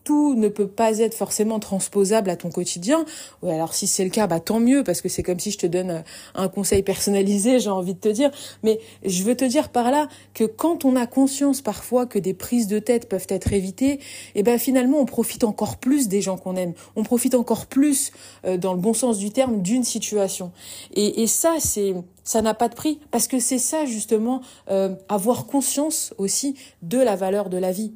tout 0.07 0.35
ne 0.35 0.47
peut 0.47 0.69
pas 0.69 0.99
être 0.99 1.13
forcément 1.13 1.59
transposable 1.59 2.29
à 2.29 2.37
ton 2.37 2.49
quotidien. 2.49 3.03
Ou 3.43 3.49
alors 3.49 3.73
si 3.73 3.87
c'est 3.87 4.05
le 4.05 4.09
cas, 4.09 4.25
bah 4.25 4.39
tant 4.39 4.61
mieux 4.61 4.81
parce 4.85 5.01
que 5.01 5.09
c'est 5.09 5.21
comme 5.21 5.37
si 5.37 5.51
je 5.51 5.57
te 5.57 5.67
donne 5.67 5.91
euh, 5.91 6.01
un 6.33 6.47
conseil 6.47 6.81
personnalisé, 6.81 7.59
j'ai 7.59 7.69
envie 7.69 7.93
de 7.93 7.99
te 7.99 8.07
dire. 8.07 8.31
Mais 8.63 8.79
je 9.03 9.23
veux 9.23 9.35
te 9.35 9.43
dire 9.43 9.67
par 9.67 9.91
là 9.91 10.07
que 10.33 10.45
quand 10.45 10.85
on 10.85 10.95
a 10.95 11.07
conscience 11.07 11.61
parfois 11.61 12.05
que 12.05 12.19
des 12.19 12.33
prises 12.33 12.67
de 12.67 12.79
tête 12.79 13.09
peuvent 13.09 13.27
être 13.27 13.51
évitées, 13.51 13.95
et 13.95 13.99
eh 14.35 14.43
ben 14.43 14.57
finalement 14.57 14.99
on 15.01 15.05
profite 15.05 15.43
encore 15.43 15.75
plus 15.75 16.07
des 16.07 16.21
gens 16.21 16.37
qu'on 16.37 16.55
aime. 16.55 16.71
On 16.95 17.03
profite 17.03 17.35
encore 17.35 17.65
plus, 17.65 18.13
euh, 18.45 18.55
dans 18.55 18.73
le 18.73 18.79
bon 18.79 18.93
sens 18.93 19.17
du 19.17 19.31
terme, 19.31 19.61
d'une 19.61 19.83
situation. 19.83 20.53
Et, 20.93 21.21
et 21.21 21.27
ça, 21.27 21.55
c'est 21.59 21.95
ça 22.23 22.41
n'a 22.41 22.53
pas 22.53 22.69
de 22.69 22.75
prix 22.75 22.99
parce 23.11 23.27
que 23.27 23.39
c'est 23.39 23.59
ça 23.59 23.83
justement 23.85 24.41
euh, 24.69 24.95
avoir 25.09 25.47
conscience 25.47 26.13
aussi 26.17 26.55
de 26.81 26.97
la 26.97 27.17
valeur 27.17 27.49
de 27.49 27.57
la 27.57 27.73
vie. 27.73 27.93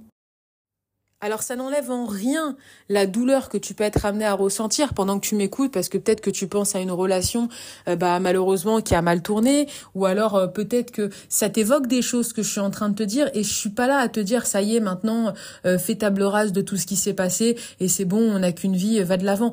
Alors 1.24 1.44
ça 1.44 1.56
n'enlève 1.56 1.92
en 1.92 2.08
rien 2.08 2.58
la 2.90 3.06
douleur 3.06 3.48
que 3.48 3.60
tu 3.60 3.76
peux 3.76 3.84
être 3.84 4.06
amené 4.08 4.26
à 4.26 4.34
ressentir 4.34 4.96
pendant 4.96 5.20
que 5.20 5.28
tu 5.28 5.36
m'écoutes 5.36 5.72
parce 5.72 5.88
que 5.88 6.00
peut-être 6.00 6.20
que 6.20 6.32
tu 6.32 6.48
penses 6.48 6.76
à 6.76 6.80
une 6.80 6.90
relation 6.90 7.48
euh, 7.88 7.96
bah 7.96 8.20
malheureusement 8.20 8.82
qui 8.82 8.96
a 8.96 9.04
mal 9.04 9.22
tourné 9.22 9.68
ou 9.94 10.08
alors 10.08 10.36
euh, 10.36 10.48
peut-être 10.48 10.90
que 10.90 11.12
ça 11.30 11.48
t'évoque 11.48 11.86
des 11.86 12.02
choses 12.02 12.34
que 12.34 12.42
je 12.42 12.50
suis 12.50 12.60
en 12.60 12.72
train 12.72 12.90
de 12.90 12.96
te 12.96 13.04
dire 13.04 13.30
et 13.36 13.44
je 13.44 13.54
suis 13.54 13.70
pas 13.70 13.86
là 13.86 14.00
à 14.00 14.10
te 14.10 14.20
dire 14.20 14.48
ça 14.48 14.64
y 14.64 14.76
est 14.76 14.80
maintenant 14.80 15.32
euh, 15.68 15.78
fais 15.78 15.94
table 15.94 16.24
rase 16.24 16.54
de 16.54 16.62
tout 16.62 16.76
ce 16.76 16.88
qui 16.88 16.96
s'est 16.96 17.14
passé 17.14 17.56
et 17.80 17.88
c'est 17.88 18.06
bon 18.06 18.18
on 18.18 18.40
n'a 18.40 18.52
qu'une 18.52 18.76
vie 18.76 19.04
va 19.04 19.18
de 19.18 19.24
l'avant. 19.24 19.52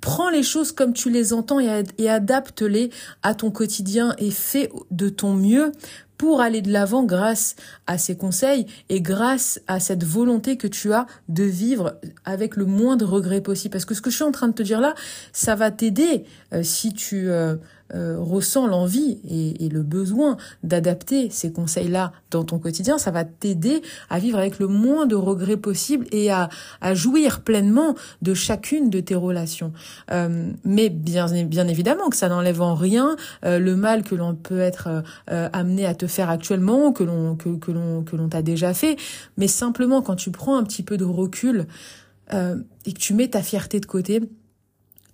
Prends 0.00 0.28
les 0.28 0.42
choses 0.42 0.72
comme 0.72 0.92
tu 0.92 1.10
les 1.10 1.32
entends 1.32 1.58
et, 1.58 2.08
adapte-les 2.08 2.90
à 3.22 3.34
ton 3.34 3.50
quotidien 3.50 4.14
et 4.18 4.30
fais 4.30 4.70
de 4.90 5.08
ton 5.08 5.34
mieux 5.34 5.72
pour 6.18 6.40
aller 6.40 6.62
de 6.62 6.72
l'avant 6.72 7.04
grâce 7.04 7.56
à 7.86 7.98
ces 7.98 8.16
conseils 8.16 8.66
et 8.88 9.00
grâce 9.00 9.60
à 9.66 9.80
cette 9.80 10.04
volonté 10.04 10.56
que 10.56 10.66
tu 10.66 10.92
as 10.92 11.06
de 11.28 11.44
vivre 11.44 11.98
avec 12.24 12.56
le 12.56 12.64
moins 12.64 12.96
de 12.96 13.04
regrets 13.04 13.40
possible. 13.40 13.72
Parce 13.72 13.84
que 13.84 13.94
ce 13.94 14.02
que 14.02 14.10
je 14.10 14.16
suis 14.16 14.24
en 14.24 14.32
train 14.32 14.48
de 14.48 14.54
te 14.54 14.62
dire 14.62 14.80
là, 14.80 14.94
ça 15.32 15.54
va 15.54 15.70
t'aider 15.70 16.24
euh, 16.52 16.62
si 16.62 16.92
tu 16.92 17.28
euh, 17.28 17.56
euh, 17.94 18.16
ressens 18.18 18.66
l'envie 18.66 19.18
et, 19.28 19.68
le 19.68 19.82
besoin 19.82 20.36
d'adapter 20.62 21.28
ces 21.30 21.52
conseils-là 21.52 22.12
dans 22.30 22.44
ton 22.44 22.58
quotidien, 22.58 22.98
ça 22.98 23.10
va 23.10 23.24
t'aider 23.24 23.82
à 24.08 24.18
vivre 24.18 24.38
avec 24.38 24.58
le 24.58 24.68
moins 24.68 25.06
de 25.06 25.16
regrets 25.16 25.56
possible 25.56 26.06
et 26.12 26.30
à, 26.30 26.48
jouir 26.94 27.40
pleinement 27.40 27.94
de 28.22 28.32
chacune 28.32 28.90
de 28.90 29.00
tes 29.00 29.16
relations. 29.16 29.72
Mais 30.64 30.88
bien, 30.88 31.26
bien 31.44 31.68
évidemment 31.68 32.08
que 32.08 32.16
ça 32.16 32.28
n'enlève 32.28 32.62
en 32.62 32.74
rien 32.74 33.16
le 33.42 33.74
mal 33.74 34.02
que 34.02 34.14
l'on 34.14 34.34
peut 34.34 34.60
être 34.60 35.02
amené 35.26 35.84
à 35.84 35.94
te 35.94 36.05
faire 36.06 36.30
actuellement, 36.30 36.92
que 36.92 37.04
l'on 37.04 37.36
que, 37.36 37.56
que 37.56 37.70
l'on 37.70 38.02
que 38.02 38.16
l'on 38.16 38.28
t'a 38.28 38.42
déjà 38.42 38.74
fait, 38.74 38.96
mais 39.36 39.48
simplement 39.48 40.02
quand 40.02 40.16
tu 40.16 40.30
prends 40.30 40.56
un 40.56 40.64
petit 40.64 40.82
peu 40.82 40.96
de 40.96 41.04
recul 41.04 41.66
et 42.32 42.92
que 42.92 42.98
tu 42.98 43.14
mets 43.14 43.28
ta 43.28 43.40
fierté 43.40 43.78
de 43.78 43.86
côté, 43.86 44.20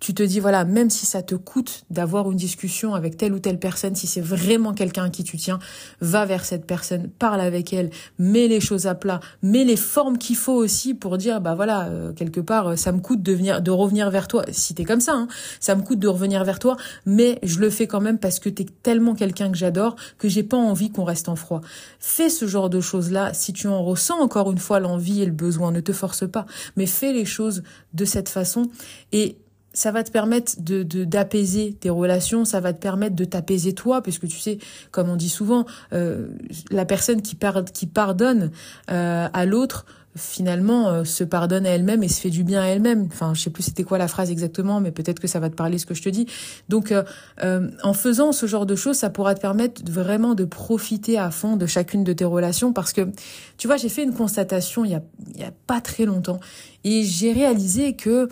tu 0.03 0.13
te 0.13 0.21
dis, 0.21 0.41
voilà, 0.41 0.65
même 0.65 0.89
si 0.89 1.05
ça 1.05 1.21
te 1.21 1.33
coûte 1.33 1.85
d'avoir 1.89 2.29
une 2.29 2.35
discussion 2.35 2.93
avec 2.93 3.15
telle 3.15 3.31
ou 3.31 3.39
telle 3.39 3.57
personne, 3.57 3.95
si 3.95 4.05
c'est 4.05 4.19
vraiment 4.19 4.73
quelqu'un 4.73 5.09
qui 5.09 5.23
tu 5.23 5.37
tiens, 5.37 5.59
va 6.01 6.25
vers 6.25 6.43
cette 6.43 6.65
personne, 6.65 7.07
parle 7.07 7.39
avec 7.39 7.71
elle, 7.71 7.89
mets 8.19 8.49
les 8.49 8.59
choses 8.59 8.85
à 8.85 8.95
plat, 8.95 9.21
mets 9.43 9.63
les 9.63 9.77
formes 9.77 10.17
qu'il 10.17 10.35
faut 10.35 10.55
aussi 10.55 10.93
pour 10.93 11.17
dire, 11.17 11.39
bah 11.39 11.55
voilà, 11.55 11.85
euh, 11.85 12.11
quelque 12.11 12.41
part, 12.41 12.67
euh, 12.67 12.75
ça 12.75 12.91
me 12.91 12.99
coûte 12.99 13.23
de 13.23 13.31
venir, 13.31 13.61
de 13.61 13.71
revenir 13.71 14.09
vers 14.09 14.27
toi. 14.27 14.43
Si 14.51 14.75
t'es 14.75 14.83
comme 14.83 14.99
ça, 14.99 15.13
hein, 15.13 15.29
ça 15.61 15.73
me 15.73 15.83
coûte 15.83 15.99
de 15.99 16.09
revenir 16.09 16.43
vers 16.43 16.59
toi, 16.59 16.75
mais 17.05 17.39
je 17.41 17.59
le 17.59 17.69
fais 17.69 17.87
quand 17.87 18.01
même 18.01 18.17
parce 18.17 18.39
que 18.39 18.49
t'es 18.49 18.65
tellement 18.83 19.15
quelqu'un 19.15 19.53
que 19.53 19.57
j'adore 19.57 19.95
que 20.17 20.27
j'ai 20.27 20.43
pas 20.43 20.57
envie 20.57 20.91
qu'on 20.91 21.05
reste 21.05 21.29
en 21.29 21.37
froid. 21.37 21.61
Fais 21.99 22.27
ce 22.27 22.45
genre 22.45 22.69
de 22.69 22.81
choses-là. 22.81 23.33
Si 23.33 23.53
tu 23.53 23.69
en 23.69 23.81
ressens 23.81 24.19
encore 24.19 24.51
une 24.51 24.57
fois 24.57 24.81
l'envie 24.81 25.21
et 25.21 25.25
le 25.25 25.31
besoin, 25.31 25.71
ne 25.71 25.79
te 25.79 25.93
force 25.93 26.29
pas, 26.29 26.45
mais 26.75 26.87
fais 26.87 27.13
les 27.13 27.23
choses 27.23 27.63
de 27.93 28.03
cette 28.03 28.27
façon 28.27 28.69
et 29.13 29.37
ça 29.73 29.91
va 29.91 30.03
te 30.03 30.11
permettre 30.11 30.53
de 30.59 30.83
d'apaiser 30.83 31.73
tes 31.73 31.89
relations, 31.89 32.45
ça 32.45 32.59
va 32.59 32.73
te 32.73 32.79
permettre 32.79 33.15
de 33.15 33.25
t'apaiser 33.25 33.73
toi, 33.73 34.01
puisque 34.01 34.27
tu 34.27 34.37
sais, 34.37 34.59
comme 34.91 35.09
on 35.09 35.15
dit 35.15 35.29
souvent, 35.29 35.65
euh, 35.93 36.27
la 36.69 36.85
personne 36.85 37.21
qui, 37.21 37.37
qui 37.73 37.87
pardonne 37.87 38.51
euh, 38.91 39.27
à 39.31 39.45
l'autre 39.45 39.85
finalement 40.15 40.89
euh, 40.89 41.03
se 41.05 41.23
pardonne 41.23 41.65
à 41.65 41.71
elle-même 41.71 42.03
et 42.03 42.07
se 42.07 42.21
fait 42.21 42.29
du 42.29 42.43
bien 42.43 42.61
à 42.61 42.65
elle-même. 42.67 43.07
Enfin, 43.07 43.33
je 43.33 43.41
sais 43.41 43.49
plus 43.49 43.63
c'était 43.63 43.83
quoi 43.83 43.97
la 43.97 44.07
phrase 44.07 44.29
exactement, 44.29 44.79
mais 44.79 44.91
peut-être 44.91 45.19
que 45.19 45.27
ça 45.27 45.39
va 45.39 45.49
te 45.49 45.55
parler 45.55 45.79
ce 45.79 45.87
que 45.87 45.95
je 45.95 46.03
te 46.03 46.09
dis. 46.09 46.27
Donc, 46.69 46.93
en 47.41 47.93
faisant 47.93 48.31
ce 48.31 48.45
genre 48.45 48.67
de 48.67 48.75
choses, 48.75 48.97
ça 48.97 49.09
pourra 49.09 49.33
te 49.33 49.41
permettre 49.41 49.81
vraiment 49.89 50.35
de 50.35 50.45
profiter 50.45 51.17
à 51.17 51.31
fond 51.31 51.57
de 51.57 51.65
chacune 51.65 52.03
de 52.03 52.13
tes 52.13 52.25
relations, 52.25 52.73
parce 52.73 52.93
que 52.93 53.09
tu 53.57 53.65
vois, 53.65 53.77
j'ai 53.77 53.89
fait 53.89 54.03
une 54.03 54.13
constatation 54.13 54.85
il 54.85 54.91
y 54.91 54.95
a 54.95 55.01
il 55.33 55.41
y 55.41 55.45
a 55.45 55.51
pas 55.65 55.81
très 55.81 56.05
longtemps 56.05 56.39
et 56.83 57.03
j'ai 57.03 57.31
réalisé 57.31 57.95
que 57.95 58.29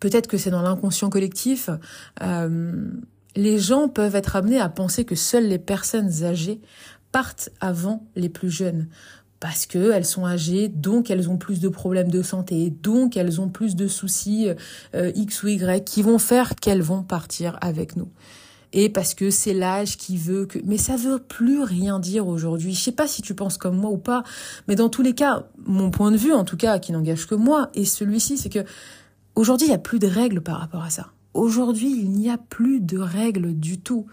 peut-être 0.00 0.26
que 0.26 0.36
c'est 0.36 0.50
dans 0.50 0.62
l'inconscient 0.62 1.10
collectif, 1.10 1.70
euh, 2.22 2.90
les 3.36 3.58
gens 3.58 3.88
peuvent 3.88 4.16
être 4.16 4.36
amenés 4.36 4.60
à 4.60 4.68
penser 4.68 5.04
que 5.04 5.14
seules 5.14 5.48
les 5.48 5.58
personnes 5.58 6.24
âgées 6.24 6.60
partent 7.12 7.50
avant 7.60 8.06
les 8.16 8.28
plus 8.28 8.50
jeunes 8.50 8.88
parce 9.40 9.66
que 9.66 9.92
elles 9.92 10.04
sont 10.04 10.26
âgées, 10.26 10.68
donc 10.68 11.10
elles 11.10 11.30
ont 11.30 11.36
plus 11.36 11.60
de 11.60 11.68
problèmes 11.68 12.10
de 12.10 12.22
santé, 12.22 12.70
donc 12.70 13.16
elles 13.16 13.40
ont 13.40 13.48
plus 13.48 13.76
de 13.76 13.86
soucis 13.86 14.48
euh, 14.94 15.12
X 15.14 15.42
ou 15.44 15.48
Y 15.48 15.84
qui 15.84 16.02
vont 16.02 16.18
faire 16.18 16.56
qu'elles 16.56 16.82
vont 16.82 17.02
partir 17.02 17.56
avec 17.60 17.96
nous. 17.96 18.08
Et 18.72 18.88
parce 18.90 19.14
que 19.14 19.30
c'est 19.30 19.54
l'âge 19.54 19.96
qui 19.96 20.18
veut 20.18 20.44
que... 20.44 20.58
Mais 20.64 20.76
ça 20.76 20.96
veut 20.96 21.18
plus 21.18 21.62
rien 21.62 21.98
dire 21.98 22.26
aujourd'hui. 22.26 22.74
Je 22.74 22.80
sais 22.80 22.92
pas 22.92 23.06
si 23.06 23.22
tu 23.22 23.34
penses 23.34 23.56
comme 23.56 23.76
moi 23.76 23.90
ou 23.90 23.96
pas, 23.96 24.24
mais 24.66 24.74
dans 24.74 24.90
tous 24.90 25.02
les 25.02 25.14
cas, 25.14 25.46
mon 25.64 25.90
point 25.90 26.10
de 26.10 26.18
vue, 26.18 26.32
en 26.32 26.44
tout 26.44 26.56
cas, 26.56 26.78
qui 26.78 26.92
n'engage 26.92 27.26
que 27.26 27.34
moi, 27.34 27.70
et 27.74 27.86
celui-ci, 27.86 28.36
c'est 28.36 28.50
que 28.50 28.64
Aujourd'hui, 29.38 29.68
il 29.68 29.70
n'y 29.70 29.76
a 29.76 29.78
plus 29.78 30.00
de 30.00 30.08
règles 30.08 30.40
par 30.40 30.58
rapport 30.58 30.82
à 30.82 30.90
ça. 30.90 31.12
Aujourd'hui, 31.32 31.96
il 31.96 32.10
n'y 32.10 32.28
a 32.28 32.38
plus 32.38 32.80
de 32.80 32.98
règles 32.98 33.54
du 33.54 33.78
tout. 33.78 34.06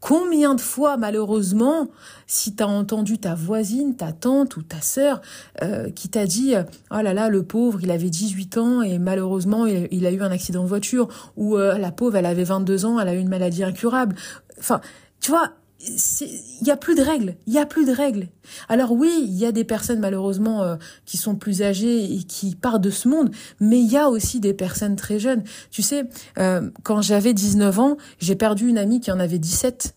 Combien 0.00 0.54
de 0.54 0.60
fois, 0.62 0.96
malheureusement, 0.96 1.88
si 2.26 2.56
tu 2.56 2.62
as 2.62 2.66
entendu 2.66 3.18
ta 3.18 3.34
voisine, 3.34 3.94
ta 3.94 4.12
tante 4.12 4.56
ou 4.56 4.62
ta 4.62 4.80
sœur 4.80 5.20
euh, 5.60 5.90
qui 5.90 6.08
t'a 6.08 6.24
dit 6.24 6.54
«Oh 6.90 7.02
là 7.02 7.12
là, 7.12 7.28
le 7.28 7.42
pauvre, 7.42 7.80
il 7.82 7.90
avait 7.90 8.08
18 8.08 8.56
ans 8.56 8.80
et 8.80 8.98
malheureusement, 8.98 9.66
il, 9.66 10.06
a 10.06 10.10
eu 10.10 10.22
un 10.22 10.30
accident 10.30 10.62
de 10.62 10.68
voiture.» 10.68 11.08
Ou 11.36 11.58
euh, 11.58 11.76
La 11.76 11.92
pauvre, 11.92 12.16
elle 12.16 12.24
avait 12.24 12.44
22 12.44 12.86
ans, 12.86 12.98
elle 12.98 13.08
a 13.08 13.14
eu 13.14 13.18
une 13.18 13.28
maladie 13.28 13.64
incurable.» 13.64 14.16
Enfin, 14.58 14.80
tu 15.20 15.30
vois, 15.30 15.50
il 15.80 16.66
y 16.66 16.70
a 16.70 16.76
plus 16.76 16.94
de 16.94 17.02
règles, 17.02 17.36
il 17.46 17.52
y 17.52 17.58
a 17.58 17.66
plus 17.66 17.86
de 17.86 17.92
règles. 17.92 18.28
Alors 18.68 18.92
oui, 18.92 19.24
il 19.26 19.34
y 19.34 19.44
a 19.44 19.52
des 19.52 19.64
personnes 19.64 20.00
malheureusement 20.00 20.62
euh, 20.62 20.76
qui 21.04 21.16
sont 21.16 21.34
plus 21.34 21.62
âgées 21.62 22.04
et 22.04 22.22
qui 22.22 22.54
partent 22.54 22.82
de 22.82 22.90
ce 22.90 23.08
monde, 23.08 23.30
mais 23.60 23.80
il 23.80 23.90
y 23.90 23.96
a 23.96 24.08
aussi 24.08 24.40
des 24.40 24.54
personnes 24.54 24.96
très 24.96 25.18
jeunes. 25.18 25.42
Tu 25.70 25.82
sais, 25.82 26.04
euh, 26.38 26.70
quand 26.82 27.02
j'avais 27.02 27.34
19 27.34 27.78
ans, 27.78 27.96
j'ai 28.18 28.34
perdu 28.34 28.68
une 28.68 28.78
amie 28.78 29.00
qui 29.00 29.12
en 29.12 29.20
avait 29.20 29.38
17 29.38 29.94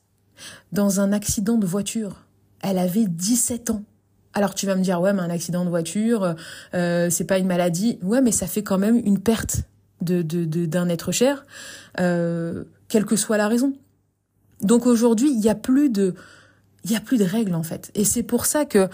dans 0.72 1.00
un 1.00 1.12
accident 1.14 1.58
de 1.58 1.66
voiture. 1.66 2.26
Elle 2.62 2.80
avait 2.80 3.06
17 3.06 3.70
ans. 3.70 3.84
Alors 4.34 4.54
tu 4.54 4.66
vas 4.66 4.76
me 4.76 4.82
dire 4.82 5.02
ouais, 5.02 5.14
mais 5.14 5.22
un 5.22 5.30
accident 5.30 5.64
de 5.64 5.70
voiture, 5.70 6.36
euh, 6.74 7.10
c'est 7.10 7.24
pas 7.26 7.38
une 7.38 7.48
maladie. 7.48 7.98
Ouais, 8.04 8.22
mais 8.22 8.32
ça 8.32 8.46
fait 8.46 8.64
quand 8.64 8.78
même 8.78 9.02
une 9.04 9.20
perte 9.20 9.64
de 10.02 10.22
d'un 10.22 10.86
de, 10.86 10.92
être 10.92 11.12
cher, 11.12 11.46
euh, 12.00 12.66
quelle 12.88 13.06
que 13.06 13.16
soit 13.16 13.38
la 13.38 13.48
raison. 13.48 13.74
Donc 14.62 14.86
aujourd'hui, 14.86 15.32
il 15.32 15.40
y 15.44 15.50
a 15.50 15.56
plus 15.56 15.90
de, 15.90 16.16
il 16.84 16.92
y 16.92 16.96
a 16.96 17.00
plus 17.00 17.18
de 17.18 17.26
règles 17.26 17.56
en 17.56 17.64
fait. 17.64 17.92
Et 17.96 18.04
c'est 18.04 18.24
pour 18.24 18.46
ça 18.46 18.66
que 18.66 18.90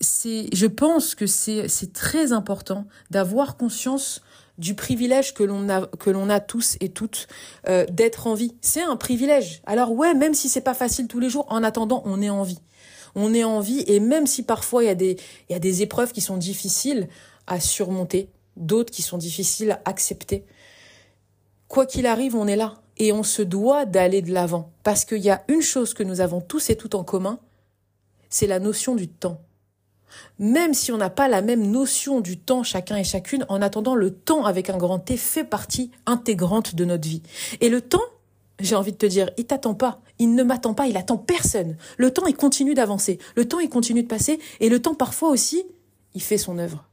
c'est, 0.00 0.48
je 0.52 0.66
pense 0.66 1.14
que 1.14 1.26
c'est, 1.26 1.68
c'est 1.68 1.92
très 1.92 2.32
important 2.32 2.86
d'avoir 3.10 3.56
conscience 3.56 4.22
du 4.56 4.74
privilège 4.74 5.34
que 5.34 5.42
l'on 5.42 5.68
a 5.68 5.86
que 5.86 6.10
l'on 6.10 6.30
a 6.30 6.38
tous 6.38 6.76
et 6.80 6.88
toutes 6.88 7.26
euh, 7.68 7.86
d'être 7.90 8.26
en 8.26 8.34
vie. 8.34 8.54
C'est 8.60 8.82
un 8.82 8.96
privilège. 8.96 9.62
Alors 9.66 9.92
ouais, 9.92 10.14
même 10.14 10.34
si 10.34 10.48
c'est 10.48 10.60
pas 10.60 10.74
facile 10.74 11.08
tous 11.08 11.18
les 11.18 11.28
jours, 11.28 11.46
en 11.48 11.62
attendant, 11.62 12.02
on 12.04 12.22
est 12.22 12.30
en 12.30 12.44
vie. 12.44 12.60
On 13.16 13.34
est 13.34 13.44
en 13.44 13.60
vie 13.60 13.84
et 13.86 14.00
même 14.00 14.26
si 14.26 14.42
parfois 14.42 14.84
il 14.84 14.86
y 14.86 14.90
a 14.90 14.94
des 14.94 15.16
il 15.48 15.52
y 15.52 15.56
a 15.56 15.60
des 15.60 15.82
épreuves 15.82 16.12
qui 16.12 16.20
sont 16.20 16.36
difficiles 16.36 17.08
à 17.46 17.60
surmonter, 17.60 18.28
d'autres 18.56 18.92
qui 18.92 19.02
sont 19.02 19.18
difficiles 19.18 19.72
à 19.72 19.82
accepter. 19.84 20.44
Quoi 21.68 21.86
qu'il 21.86 22.06
arrive, 22.06 22.36
on 22.36 22.46
est 22.46 22.56
là 22.56 22.83
et 22.98 23.12
on 23.12 23.22
se 23.22 23.42
doit 23.42 23.84
d'aller 23.84 24.22
de 24.22 24.32
l'avant. 24.32 24.72
Parce 24.82 25.04
qu'il 25.04 25.18
y 25.18 25.30
a 25.30 25.44
une 25.48 25.62
chose 25.62 25.94
que 25.94 26.02
nous 26.02 26.20
avons 26.20 26.40
tous 26.40 26.70
et 26.70 26.76
toutes 26.76 26.94
en 26.94 27.04
commun, 27.04 27.38
c'est 28.28 28.46
la 28.46 28.58
notion 28.58 28.94
du 28.94 29.08
temps. 29.08 29.40
Même 30.38 30.74
si 30.74 30.92
on 30.92 30.96
n'a 30.96 31.10
pas 31.10 31.28
la 31.28 31.42
même 31.42 31.70
notion 31.70 32.20
du 32.20 32.38
temps 32.38 32.62
chacun 32.62 32.96
et 32.96 33.04
chacune, 33.04 33.44
en 33.48 33.62
attendant, 33.62 33.94
le 33.94 34.12
temps 34.12 34.44
avec 34.44 34.70
un 34.70 34.76
grand 34.76 34.98
T 34.98 35.16
fait 35.16 35.44
partie 35.44 35.90
intégrante 36.06 36.74
de 36.74 36.84
notre 36.84 37.08
vie. 37.08 37.22
Et 37.60 37.68
le 37.68 37.80
temps, 37.80 38.02
j'ai 38.60 38.76
envie 38.76 38.92
de 38.92 38.96
te 38.96 39.06
dire, 39.06 39.30
il 39.36 39.46
t'attend 39.46 39.74
pas, 39.74 40.00
il 40.18 40.34
ne 40.34 40.42
m'attend 40.42 40.74
pas, 40.74 40.86
il 40.86 40.96
attend 40.96 41.16
personne. 41.16 41.76
Le 41.96 42.12
temps, 42.12 42.26
il 42.26 42.36
continue 42.36 42.74
d'avancer, 42.74 43.18
le 43.34 43.46
temps, 43.46 43.60
il 43.60 43.68
continue 43.68 44.02
de 44.02 44.08
passer, 44.08 44.38
et 44.60 44.68
le 44.68 44.80
temps, 44.80 44.94
parfois 44.94 45.30
aussi, 45.30 45.64
il 46.14 46.22
fait 46.22 46.38
son 46.38 46.58
œuvre. 46.58 46.84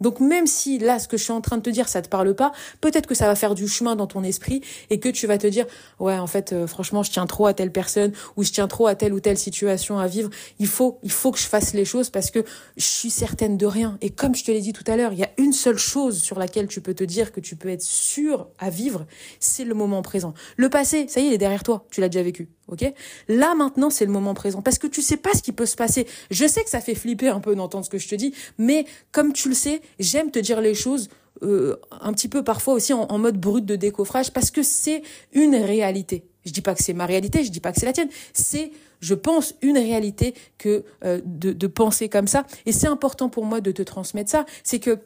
Donc 0.00 0.20
même 0.20 0.46
si 0.46 0.78
là, 0.78 0.98
ce 0.98 1.08
que 1.08 1.16
je 1.16 1.24
suis 1.24 1.32
en 1.32 1.40
train 1.40 1.56
de 1.56 1.62
te 1.62 1.70
dire, 1.70 1.88
ça 1.88 2.02
te 2.02 2.08
parle 2.08 2.34
pas, 2.34 2.52
peut-être 2.80 3.06
que 3.06 3.14
ça 3.14 3.26
va 3.26 3.34
faire 3.34 3.54
du 3.54 3.68
chemin 3.68 3.96
dans 3.96 4.06
ton 4.06 4.22
esprit 4.22 4.62
et 4.90 5.00
que 5.00 5.08
tu 5.08 5.26
vas 5.26 5.38
te 5.38 5.46
dire, 5.46 5.66
ouais, 5.98 6.18
en 6.18 6.26
fait, 6.26 6.52
euh, 6.52 6.66
franchement, 6.66 7.02
je 7.02 7.10
tiens 7.10 7.26
trop 7.26 7.46
à 7.46 7.54
telle 7.54 7.72
personne 7.72 8.12
ou 8.36 8.44
je 8.44 8.52
tiens 8.52 8.68
trop 8.68 8.86
à 8.86 8.94
telle 8.94 9.12
ou 9.12 9.20
telle 9.20 9.38
situation 9.38 9.98
à 9.98 10.06
vivre. 10.06 10.30
Il 10.58 10.66
faut, 10.66 10.98
il 11.02 11.10
faut 11.10 11.32
que 11.32 11.38
je 11.38 11.46
fasse 11.46 11.74
les 11.74 11.84
choses 11.84 12.10
parce 12.10 12.30
que 12.30 12.44
je 12.76 12.84
suis 12.84 13.10
certaine 13.10 13.56
de 13.56 13.66
rien. 13.66 13.98
Et 14.00 14.10
comme 14.10 14.34
je 14.34 14.44
te 14.44 14.50
l'ai 14.50 14.60
dit 14.60 14.72
tout 14.72 14.84
à 14.86 14.96
l'heure, 14.96 15.12
il 15.12 15.18
y 15.18 15.24
a 15.24 15.30
une 15.38 15.52
seule 15.52 15.78
chose 15.78 16.20
sur 16.20 16.38
laquelle 16.38 16.68
tu 16.68 16.80
peux 16.80 16.94
te 16.94 17.04
dire 17.04 17.32
que 17.32 17.40
tu 17.40 17.56
peux 17.56 17.68
être 17.68 17.82
sûr 17.82 18.48
à 18.58 18.70
vivre, 18.70 19.06
c'est 19.40 19.64
le 19.64 19.74
moment 19.74 20.02
présent. 20.02 20.34
Le 20.56 20.68
passé, 20.68 21.06
ça 21.08 21.20
y 21.20 21.24
est, 21.24 21.28
il 21.28 21.32
est 21.34 21.38
derrière 21.38 21.62
toi. 21.62 21.86
Tu 21.90 22.00
l'as 22.00 22.08
déjà 22.08 22.22
vécu. 22.22 22.48
Ok? 22.68 22.84
Là 23.28 23.54
maintenant, 23.54 23.88
c'est 23.88 24.04
le 24.04 24.12
moment 24.12 24.34
présent 24.34 24.60
parce 24.60 24.78
que 24.78 24.86
tu 24.86 25.00
sais 25.00 25.16
pas 25.16 25.32
ce 25.34 25.42
qui 25.42 25.52
peut 25.52 25.66
se 25.66 25.76
passer. 25.76 26.06
Je 26.30 26.46
sais 26.46 26.62
que 26.62 26.70
ça 26.70 26.80
fait 26.80 26.94
flipper 26.94 27.28
un 27.28 27.40
peu 27.40 27.54
d'entendre 27.54 27.84
ce 27.84 27.90
que 27.90 27.98
je 27.98 28.08
te 28.08 28.14
dis, 28.14 28.34
mais 28.58 28.84
comme 29.10 29.32
tu 29.32 29.48
le 29.48 29.54
sais, 29.54 29.80
j'aime 29.98 30.30
te 30.30 30.38
dire 30.38 30.60
les 30.60 30.74
choses 30.74 31.08
euh, 31.42 31.76
un 32.00 32.12
petit 32.12 32.28
peu 32.28 32.42
parfois 32.42 32.74
aussi 32.74 32.92
en, 32.92 33.18
mode 33.18 33.38
brut 33.38 33.64
de 33.64 33.76
décoffrage 33.76 34.32
parce 34.32 34.50
que 34.50 34.62
c'est 34.62 35.02
une 35.32 35.54
réalité. 35.54 36.26
Je 36.44 36.52
dis 36.52 36.62
pas 36.62 36.74
que 36.74 36.82
c'est 36.82 36.94
ma 36.94 37.06
réalité, 37.06 37.44
je 37.44 37.50
dis 37.50 37.60
pas 37.60 37.72
que 37.72 37.78
c'est 37.78 37.86
la 37.86 37.92
tienne. 37.92 38.08
C'est, 38.32 38.72
je 39.00 39.14
pense, 39.14 39.54
une 39.62 39.78
réalité 39.78 40.34
que 40.56 40.84
euh, 41.04 41.20
de, 41.24 41.52
de 41.52 41.66
penser 41.66 42.08
comme 42.08 42.26
ça. 42.26 42.46
Et 42.66 42.72
c'est 42.72 42.88
important 42.88 43.28
pour 43.28 43.44
moi 43.44 43.60
de 43.60 43.70
te 43.70 43.82
transmettre 43.82 44.30
ça. 44.30 44.46
C'est 44.64 44.80
que 44.80 44.98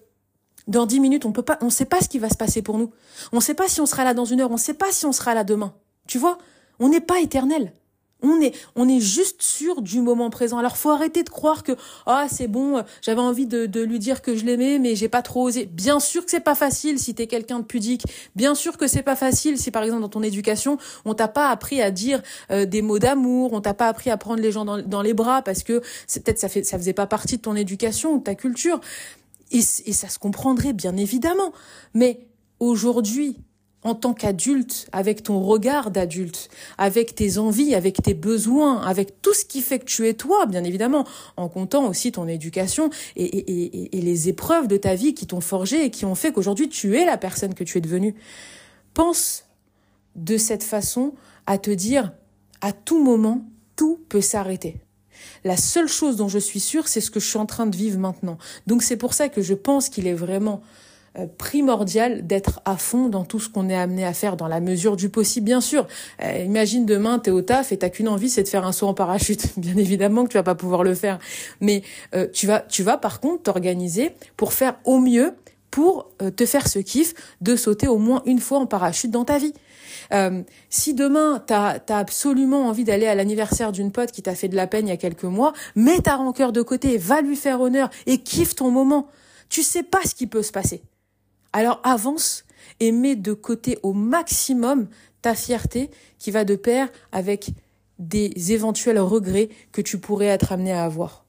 dans 0.69 0.87
dix 0.87 1.01
minutes, 1.01 1.25
on 1.25 1.33
peut 1.33 1.43
pas, 1.43 1.59
on 1.61 1.71
sait 1.71 1.85
pas 1.85 2.01
ce 2.01 2.09
qui 2.09 2.19
va 2.19 2.29
se 2.29 2.37
passer 2.37 2.63
pour 2.63 2.79
nous. 2.79 2.93
On 3.33 3.41
sait 3.41 3.55
pas 3.55 3.69
si 3.69 3.81
on 3.81 3.87
sera 3.87 4.05
là 4.05 4.15
dans 4.15 4.25
une 4.25 4.41
heure, 4.41 4.51
on 4.51 4.57
sait 4.57 4.75
pas 4.75 4.93
si 4.93 5.07
on 5.07 5.13
sera 5.13 5.35
là 5.35 5.45
demain. 5.45 5.75
Tu 6.07 6.19
vois? 6.19 6.39
On 6.79 6.89
n'est 6.89 7.01
pas 7.01 7.21
éternel. 7.21 7.73
On 8.23 8.41
est, 8.41 8.55
on 8.77 8.89
est 8.89 9.01
juste 9.01 9.43
sûr 9.43 9.83
du 9.83 10.01
moment 10.01 10.31
présent. 10.31 10.59
Alors 10.59 10.77
faut 10.77 10.91
arrêter 10.91 11.23
de 11.23 11.31
croire 11.31 11.63
que 11.63 11.73
ah 12.07 12.27
c'est 12.31 12.49
bon, 12.49 12.83
j'avais 13.01 13.21
envie 13.21 13.47
de, 13.47 13.67
de 13.67 13.81
lui 13.81 13.99
dire 13.99 14.23
que 14.23 14.37
je 14.37 14.45
l'aimais, 14.45 14.79
mais 14.79 14.95
j'ai 14.95 15.09
pas 15.09 15.23
trop 15.23 15.45
osé. 15.45 15.67
Bien 15.67 16.01
sûr 16.01 16.25
que 16.25 16.31
c'est 16.31 16.41
pas 16.41 16.55
facile 16.55 16.99
si 16.99 17.15
t'es 17.15 17.27
quelqu'un 17.27 17.59
de 17.61 17.65
pudique. 17.65 18.05
Bien 18.37 18.55
sûr 18.55 18.77
que 18.77 18.87
c'est 18.87 19.03
pas 19.03 19.17
facile 19.17 19.59
si 19.59 19.71
par 19.71 19.83
exemple 19.83 20.03
dans 20.03 20.09
ton 20.09 20.23
éducation 20.23 20.79
on 21.05 21.15
t'a 21.15 21.29
pas 21.29 21.51
appris 21.51 21.83
à 21.83 21.91
dire 21.91 22.23
euh, 22.51 22.65
des 22.65 22.83
mots 22.83 22.99
d'amour, 22.99 23.53
on 23.53 23.61
t'a 23.61 23.75
pas 23.75 23.89
appris 23.89 24.11
à 24.11 24.17
prendre 24.17 24.41
les 24.41 24.53
gens 24.53 24.65
dans, 24.65 25.03
les 25.03 25.15
bras 25.15 25.43
parce 25.43 25.63
que 25.63 25.83
c'est 26.07 26.25
peut-être 26.25 26.39
ça 26.39 26.49
fait 26.49 26.63
ça 26.65 26.79
faisait 26.79 26.93
pas 26.93 27.07
partie 27.07 27.37
de 27.37 27.43
ton 27.43 27.57
éducation 27.57 28.15
ou 28.15 28.19
de 28.19 28.25
ta 28.25 28.35
culture. 28.35 28.81
Et 29.51 29.61
ça 29.61 30.09
se 30.09 30.19
comprendrait 30.19 30.73
bien 30.73 30.97
évidemment. 30.97 31.53
Mais 31.93 32.27
aujourd'hui, 32.59 33.37
en 33.85 33.95
tant 33.95 34.15
qu'adulte, 34.15 34.89
avec 34.93 35.23
ton 35.25 35.43
regard 35.43 35.91
d'adulte, 35.91 36.49
avec 36.79 37.15
tes 37.15 37.39
envies, 37.39 37.75
avec 37.75 38.01
tes 38.01 38.15
besoins, 38.15 38.81
avec 38.83 39.21
tout 39.23 39.35
ce 39.35 39.45
qui 39.45 39.61
fait 39.61 39.81
que 39.81 39.85
tu 39.85 40.07
es 40.07 40.15
toi, 40.15 40.47
bien 40.47 40.63
évidemment, 40.63 41.05
en 41.37 41.49
comptant 41.49 41.89
aussi 41.89 42.13
ton 42.13 42.29
éducation 42.29 42.91
et, 43.17 43.91
les 43.93 44.29
épreuves 44.29 44.69
de 44.69 44.77
ta 44.77 44.95
vie 44.95 45.15
qui 45.15 45.27
t'ont 45.27 45.41
forgé 45.41 45.85
et 45.85 45.91
qui 45.91 46.05
ont 46.05 46.15
fait 46.15 46.33
qu'aujourd'hui 46.33 46.69
tu 46.69 46.97
es 46.97 47.05
la 47.05 47.17
personne 47.17 47.55
que 47.55 47.65
tu 47.65 47.79
es 47.79 47.81
devenue. 47.81 48.15
Pense 48.95 49.45
de 50.15 50.37
cette 50.37 50.63
façon 50.63 51.15
à 51.47 51.59
te 51.59 51.71
dire, 51.71 52.13
à 52.61 52.73
tout 52.73 53.03
moment, 53.03 53.45
tout 53.75 54.01
peut 54.09 54.21
s'arrêter. 54.21 54.77
La 55.45 55.57
seule 55.57 55.89
chose 55.89 56.17
dont 56.17 56.29
je 56.29 56.39
suis 56.39 56.61
sûre, 56.61 56.89
c'est 56.89 57.01
ce 57.01 57.11
que 57.11 57.21
je 57.21 57.27
suis 57.27 57.39
en 57.39 57.47
train 57.47 57.67
de 57.67 57.77
vivre 57.77 57.99
maintenant. 57.99 58.39
Donc 58.67 58.83
c'est 58.83 58.97
pour 58.97 59.15
ça 59.15 59.29
que 59.29 59.43
je 59.43 59.55
pense 59.55 59.89
qu'il 59.89 60.07
est 60.07 60.15
vraiment 60.15 60.63
primordial 61.37 62.27
d'être 62.27 62.61
à 62.65 62.77
fond 62.77 63.09
dans 63.09 63.25
tout 63.25 63.39
ce 63.39 63.49
qu'on 63.49 63.69
est 63.69 63.77
amené 63.77 64.05
à 64.05 64.15
faire 64.15 64.37
dans 64.37 64.49
la 64.49 64.61
mesure 64.61 64.97
du 64.97 65.09
possible, 65.11 65.45
bien 65.45 65.61
sûr. 65.61 65.87
Euh, 66.23 66.45
imagine 66.45 66.87
demain, 66.87 67.19
t'es 67.19 67.31
au 67.31 67.43
taf 67.43 67.73
et 67.73 67.79
t'as 67.79 67.91
qu'une 67.91 68.09
envie, 68.09 68.31
c'est 68.31 68.43
de 68.43 68.49
faire 68.49 68.67
un 68.67 68.73
saut 68.73 68.87
en 68.87 68.95
parachute. 68.95 69.47
Bien 69.59 69.77
évidemment 69.77 70.25
que 70.25 70.31
tu 70.31 70.39
vas 70.39 70.43
pas 70.43 70.55
pouvoir 70.55 70.83
le 70.83 70.95
faire, 70.95 71.19
mais 71.61 71.83
euh, 72.15 72.27
tu 72.33 72.47
vas, 72.47 72.61
tu 72.61 72.83
vas 72.83 72.97
par 72.97 73.21
contre 73.21 73.43
t'organiser 73.45 74.13
pour 74.37 74.53
faire 74.53 74.77
au 74.85 74.99
mieux 74.99 75.35
pour 75.71 76.11
te 76.37 76.45
faire 76.45 76.69
ce 76.69 76.79
kiff 76.79 77.15
de 77.41 77.57
sauter 77.57 77.89
au 77.89 77.97
moins 77.97 78.23
une 78.27 78.41
fois 78.41 78.59
en 78.59 78.67
parachute 78.67 79.11
dans 79.11 79.25
ta 79.25 79.39
vie. 79.39 79.55
si 80.69 80.93
demain, 80.93 81.43
tu 81.47 81.55
as, 81.55 81.81
absolument 81.89 82.69
envie 82.69 82.85
d'aller 82.85 83.07
à 83.07 83.15
l'anniversaire 83.15 83.73
d'une 83.73 83.91
pote 83.91 84.13
qui 84.13 84.21
t'a 84.21 84.35
fait 84.35 84.49
de 84.49 84.57
la 84.57 84.67
peine 84.67 84.87
il 84.87 84.91
y 84.91 84.93
a 84.93 84.99
quelques 84.99 85.25
mois, 85.25 85.55
mets 85.75 86.01
ta 86.01 86.17
rancœur 86.17 86.53
de 86.53 86.61
côté, 86.61 86.99
va 86.99 87.23
lui 87.23 87.37
faire 87.37 87.63
honneur 87.63 87.89
et 88.05 88.19
kiffe 88.19 88.55
ton 88.55 88.71
moment. 88.71 89.09
Tu 89.49 89.63
sais 89.63 89.83
pas 89.83 90.01
ce 90.05 90.15
qui 90.15 90.27
peut 90.27 90.43
se 90.43 90.53
passer. 90.53 90.83
Alors 91.53 91.81
avance 91.85 92.45
et 92.81 92.93
mets 92.93 93.17
de 93.17 93.33
côté 93.33 93.79
au 93.83 93.93
maximum 93.93 94.89
ta 95.21 95.35
fierté 95.35 95.91
qui 96.19 96.31
va 96.31 96.45
de 96.45 96.57
pair 96.57 96.89
avec 97.13 97.51
des 97.99 98.53
éventuels 98.53 98.99
regrets 98.99 99.51
que 99.71 99.83
tu 99.83 99.99
pourrais 99.99 100.27
être 100.27 100.53
amené 100.53 100.73
à 100.73 100.85
avoir. 100.85 101.25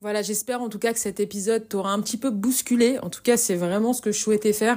Voilà, 0.00 0.22
j'espère 0.22 0.62
en 0.62 0.68
tout 0.68 0.78
cas 0.78 0.92
que 0.92 0.98
cet 1.00 1.18
épisode 1.18 1.68
t'aura 1.68 1.92
un 1.92 2.00
petit 2.00 2.16
peu 2.16 2.30
bousculé. 2.30 3.00
En 3.00 3.10
tout 3.10 3.20
cas, 3.20 3.36
c'est 3.36 3.56
vraiment 3.56 3.92
ce 3.92 4.00
que 4.00 4.12
je 4.12 4.18
souhaitais 4.18 4.52
faire 4.52 4.76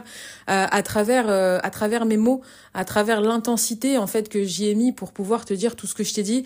euh, 0.49 0.65
à 0.69 0.81
travers 0.81 1.29
euh, 1.29 1.59
à 1.61 1.69
travers 1.69 2.05
mes 2.05 2.17
mots, 2.17 2.41
à 2.73 2.85
travers 2.85 3.21
l'intensité 3.21 3.99
en 3.99 4.07
fait 4.07 4.29
que 4.29 4.43
j'y 4.43 4.67
ai 4.67 4.73
mis 4.73 4.91
pour 4.91 5.11
pouvoir 5.13 5.45
te 5.45 5.53
dire 5.53 5.75
tout 5.75 5.85
ce 5.85 5.93
que 5.93 6.03
je 6.03 6.15
t'ai 6.15 6.23
dit. 6.23 6.43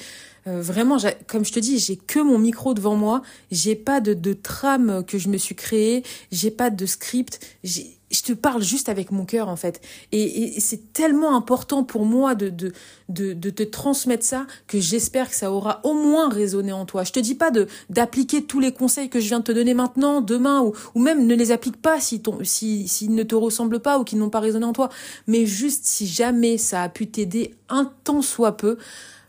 Euh, 0.47 0.61
vraiment, 0.61 0.97
comme 1.27 1.43
je 1.43 1.51
te 1.51 1.59
dis, 1.59 1.79
j'ai 1.79 1.95
que 1.95 2.19
mon 2.19 2.37
micro 2.37 2.73
devant 2.73 2.95
moi. 2.95 3.21
J'ai 3.51 3.75
pas 3.75 3.99
de, 3.99 4.13
de 4.13 4.33
trame 4.33 5.03
que 5.05 5.17
je 5.17 5.29
me 5.29 5.37
suis 5.37 5.55
créée. 5.55 6.03
J'ai 6.31 6.51
pas 6.51 6.69
de 6.69 6.85
script. 6.85 7.39
Je 7.63 8.21
te 8.21 8.31
parle 8.33 8.61
juste 8.61 8.87
avec 8.87 9.11
mon 9.11 9.25
cœur 9.25 9.49
en 9.49 9.55
fait. 9.55 9.81
Et, 10.11 10.55
et 10.55 10.59
c'est 10.59 10.93
tellement 10.93 11.35
important 11.35 11.83
pour 11.83 12.05
moi 12.05 12.35
de, 12.35 12.49
de, 12.49 12.71
de, 13.09 13.33
de 13.33 13.49
te 13.49 13.63
transmettre 13.63 14.23
ça 14.23 14.45
que 14.67 14.79
j'espère 14.79 15.29
que 15.29 15.35
ça 15.35 15.51
aura 15.51 15.81
au 15.83 15.93
moins 15.93 16.29
résonné 16.29 16.71
en 16.71 16.85
toi. 16.85 17.03
Je 17.03 17.11
te 17.11 17.19
dis 17.19 17.33
pas 17.33 17.49
de 17.49 17.67
d'appliquer 17.89 18.43
tous 18.43 18.59
les 18.59 18.71
conseils 18.71 19.09
que 19.09 19.19
je 19.19 19.27
viens 19.27 19.39
de 19.39 19.45
te 19.45 19.51
donner 19.51 19.73
maintenant, 19.73 20.21
demain, 20.21 20.61
ou, 20.61 20.73
ou 20.93 20.99
même 21.01 21.25
ne 21.25 21.33
les 21.35 21.51
applique 21.51 21.81
pas 21.81 21.99
si 21.99 22.21
ton, 22.21 22.37
si, 22.43 22.87
s'ils 22.87 23.15
ne 23.15 23.23
te 23.23 23.33
ressemblent 23.35 23.79
pas 23.81 23.97
ou 23.97 24.03
qu'ils 24.03 24.19
n'ont 24.19 24.29
pas 24.29 24.39
résonné 24.39 24.65
en 24.65 24.73
toi. 24.73 24.89
Mais 25.25 25.47
juste 25.47 25.85
si 25.85 26.05
jamais 26.05 26.59
ça 26.59 26.83
a 26.83 26.89
pu 26.89 27.07
t'aider 27.07 27.55
un 27.69 27.91
tant 28.03 28.21
soit 28.21 28.55
peu, 28.55 28.77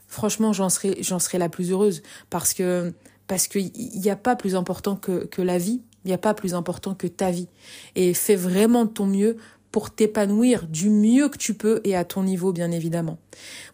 franchement, 0.07 0.53
j'en 0.53 0.69
serais, 0.69 0.97
j'en 1.01 1.19
serais 1.19 1.39
la 1.39 1.49
plus 1.49 1.71
heureuse 1.73 2.03
parce 2.31 2.55
que 2.55 2.93
parce 3.27 3.49
qu'il 3.49 3.73
n'y 3.75 4.11
a 4.11 4.17
pas 4.17 4.37
plus 4.37 4.55
important 4.55 4.95
que, 4.95 5.25
que 5.25 5.43
la 5.43 5.59
vie, 5.59 5.83
il 6.05 6.09
n'y 6.09 6.15
a 6.15 6.19
pas 6.19 6.33
plus 6.33 6.55
important 6.55 6.95
que 6.95 7.09
ta 7.09 7.33
vie. 7.33 7.49
Et 7.97 8.15
fais 8.15 8.37
vraiment 8.37 8.85
de 8.85 8.91
ton 8.91 9.07
mieux 9.07 9.37
pour 9.73 9.91
t'épanouir 9.91 10.69
du 10.69 10.89
mieux 10.89 11.29
que 11.29 11.37
tu 11.37 11.55
peux 11.55 11.81
et 11.83 11.97
à 11.97 12.05
ton 12.05 12.23
niveau, 12.23 12.53
bien 12.53 12.71
évidemment. 12.71 13.19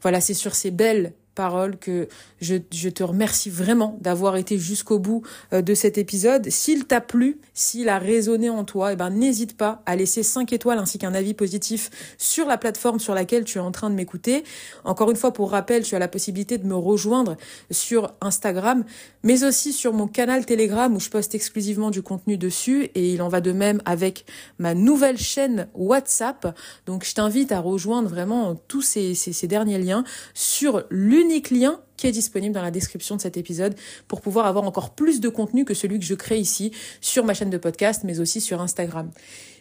Voilà, 0.01 0.21
c'est 0.23 0.35
sur 0.35 0.55
ces 0.55 0.71
belles 0.71 1.12
parole 1.35 1.77
que 1.77 2.09
je, 2.40 2.57
je 2.73 2.88
te 2.88 3.03
remercie 3.03 3.51
vraiment 3.51 3.99
d'avoir 4.01 4.37
été 4.37 4.59
jusqu'au 4.59 4.99
bout 4.99 5.23
euh, 5.53 5.62
de 5.62 5.75
cet 5.75 5.99
épisode. 5.99 6.49
S'il 6.51 6.85
t'a 6.85 7.01
plu, 7.01 7.40
s'il 7.55 7.88
a 7.88 7.99
résonné 7.99 8.51
en 8.51 8.64
toi, 8.64 8.92
eh 8.92 8.97
ben 8.97 9.11
n'hésite 9.11 9.57
pas 9.57 9.83
à 9.87 9.97
laisser 9.97 10.23
5 10.23 10.53
étoiles 10.53 10.79
ainsi 10.79 10.99
qu'un 10.99 11.14
avis 11.14 11.35
positif 11.35 11.90
sur 12.18 12.47
la 12.47 12.59
plateforme 12.59 13.01
sur 13.01 13.14
laquelle 13.14 13.45
tu 13.45 13.59
es 13.59 13.61
en 13.61 13.73
train 13.73 13.90
de 13.90 13.95
m'écouter. 13.95 14.45
Encore 14.85 15.11
une 15.11 15.16
fois, 15.16 15.33
pour 15.33 15.51
rappel, 15.51 15.83
tu 15.83 15.95
as 15.95 15.99
la 15.99 16.09
possibilité 16.09 16.59
de 16.59 16.66
me 16.66 16.75
rejoindre 16.75 17.37
sur 17.71 18.12
Instagram, 18.21 18.85
mais 19.23 19.45
aussi 19.45 19.73
sur 19.73 19.92
mon 19.92 20.07
canal 20.07 20.47
Telegram 20.47 20.95
où 20.95 21.01
je 21.01 21.11
poste 21.11 21.35
exclusivement 21.35 21.90
du 21.90 22.03
contenu 22.03 22.37
dessus 22.37 22.90
et 22.95 23.12
il 23.12 23.23
en 23.23 23.29
va 23.29 23.40
de 23.40 23.53
même 23.53 23.81
avec 23.85 24.25
ma 24.59 24.75
nouvelle 24.75 25.18
chaîne 25.18 25.68
WhatsApp. 25.75 26.59
Donc 26.87 27.05
je 27.05 27.14
t'invite 27.14 27.53
à 27.53 27.61
rejoindre 27.61 28.09
vraiment 28.09 28.55
tous 28.68 28.83
ces, 28.83 29.14
ces, 29.14 29.33
ces 29.33 29.47
derniers 29.47 29.79
liens 29.79 30.05
sur 30.35 30.85
l'une 30.90 31.22
unique 31.23 31.51
lien 31.51 31.81
qui 31.97 32.07
est 32.07 32.13
disponible 32.13 32.55
dans 32.55 32.63
la 32.63 32.71
description 32.71 33.17
de 33.17 33.21
cet 33.21 33.37
épisode 33.37 33.75
pour 34.09 34.21
pouvoir 34.21 34.47
avoir 34.47 34.65
encore 34.65 34.95
plus 34.95 35.21
de 35.21 35.29
contenu 35.29 35.65
que 35.65 35.75
celui 35.75 35.99
que 35.99 36.05
je 36.05 36.15
crée 36.15 36.39
ici 36.39 36.73
sur 37.01 37.25
ma 37.25 37.33
chaîne 37.33 37.51
de 37.51 37.59
podcast, 37.59 38.03
mais 38.05 38.21
aussi 38.21 38.41
sur 38.41 38.61
Instagram. 38.61 39.11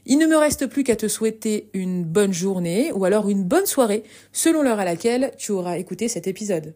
Il 0.06 0.18
ne 0.18 0.26
me 0.26 0.36
reste 0.36 0.66
plus 0.68 0.84
qu'à 0.84 0.96
te 0.96 1.08
souhaiter 1.08 1.70
une 1.74 2.04
bonne 2.04 2.34
journée 2.34 2.92
ou 2.94 3.06
alors 3.06 3.30
une 3.30 3.44
bonne 3.44 3.68
soirée 3.68 4.04
selon 4.32 4.64
l'heure 4.64 4.80
à 4.80 4.86
laquelle 4.86 5.32
tu 5.38 5.52
auras 5.52 5.78
écouté 5.78 6.08
cet 6.08 6.28
épisode. 6.28 6.74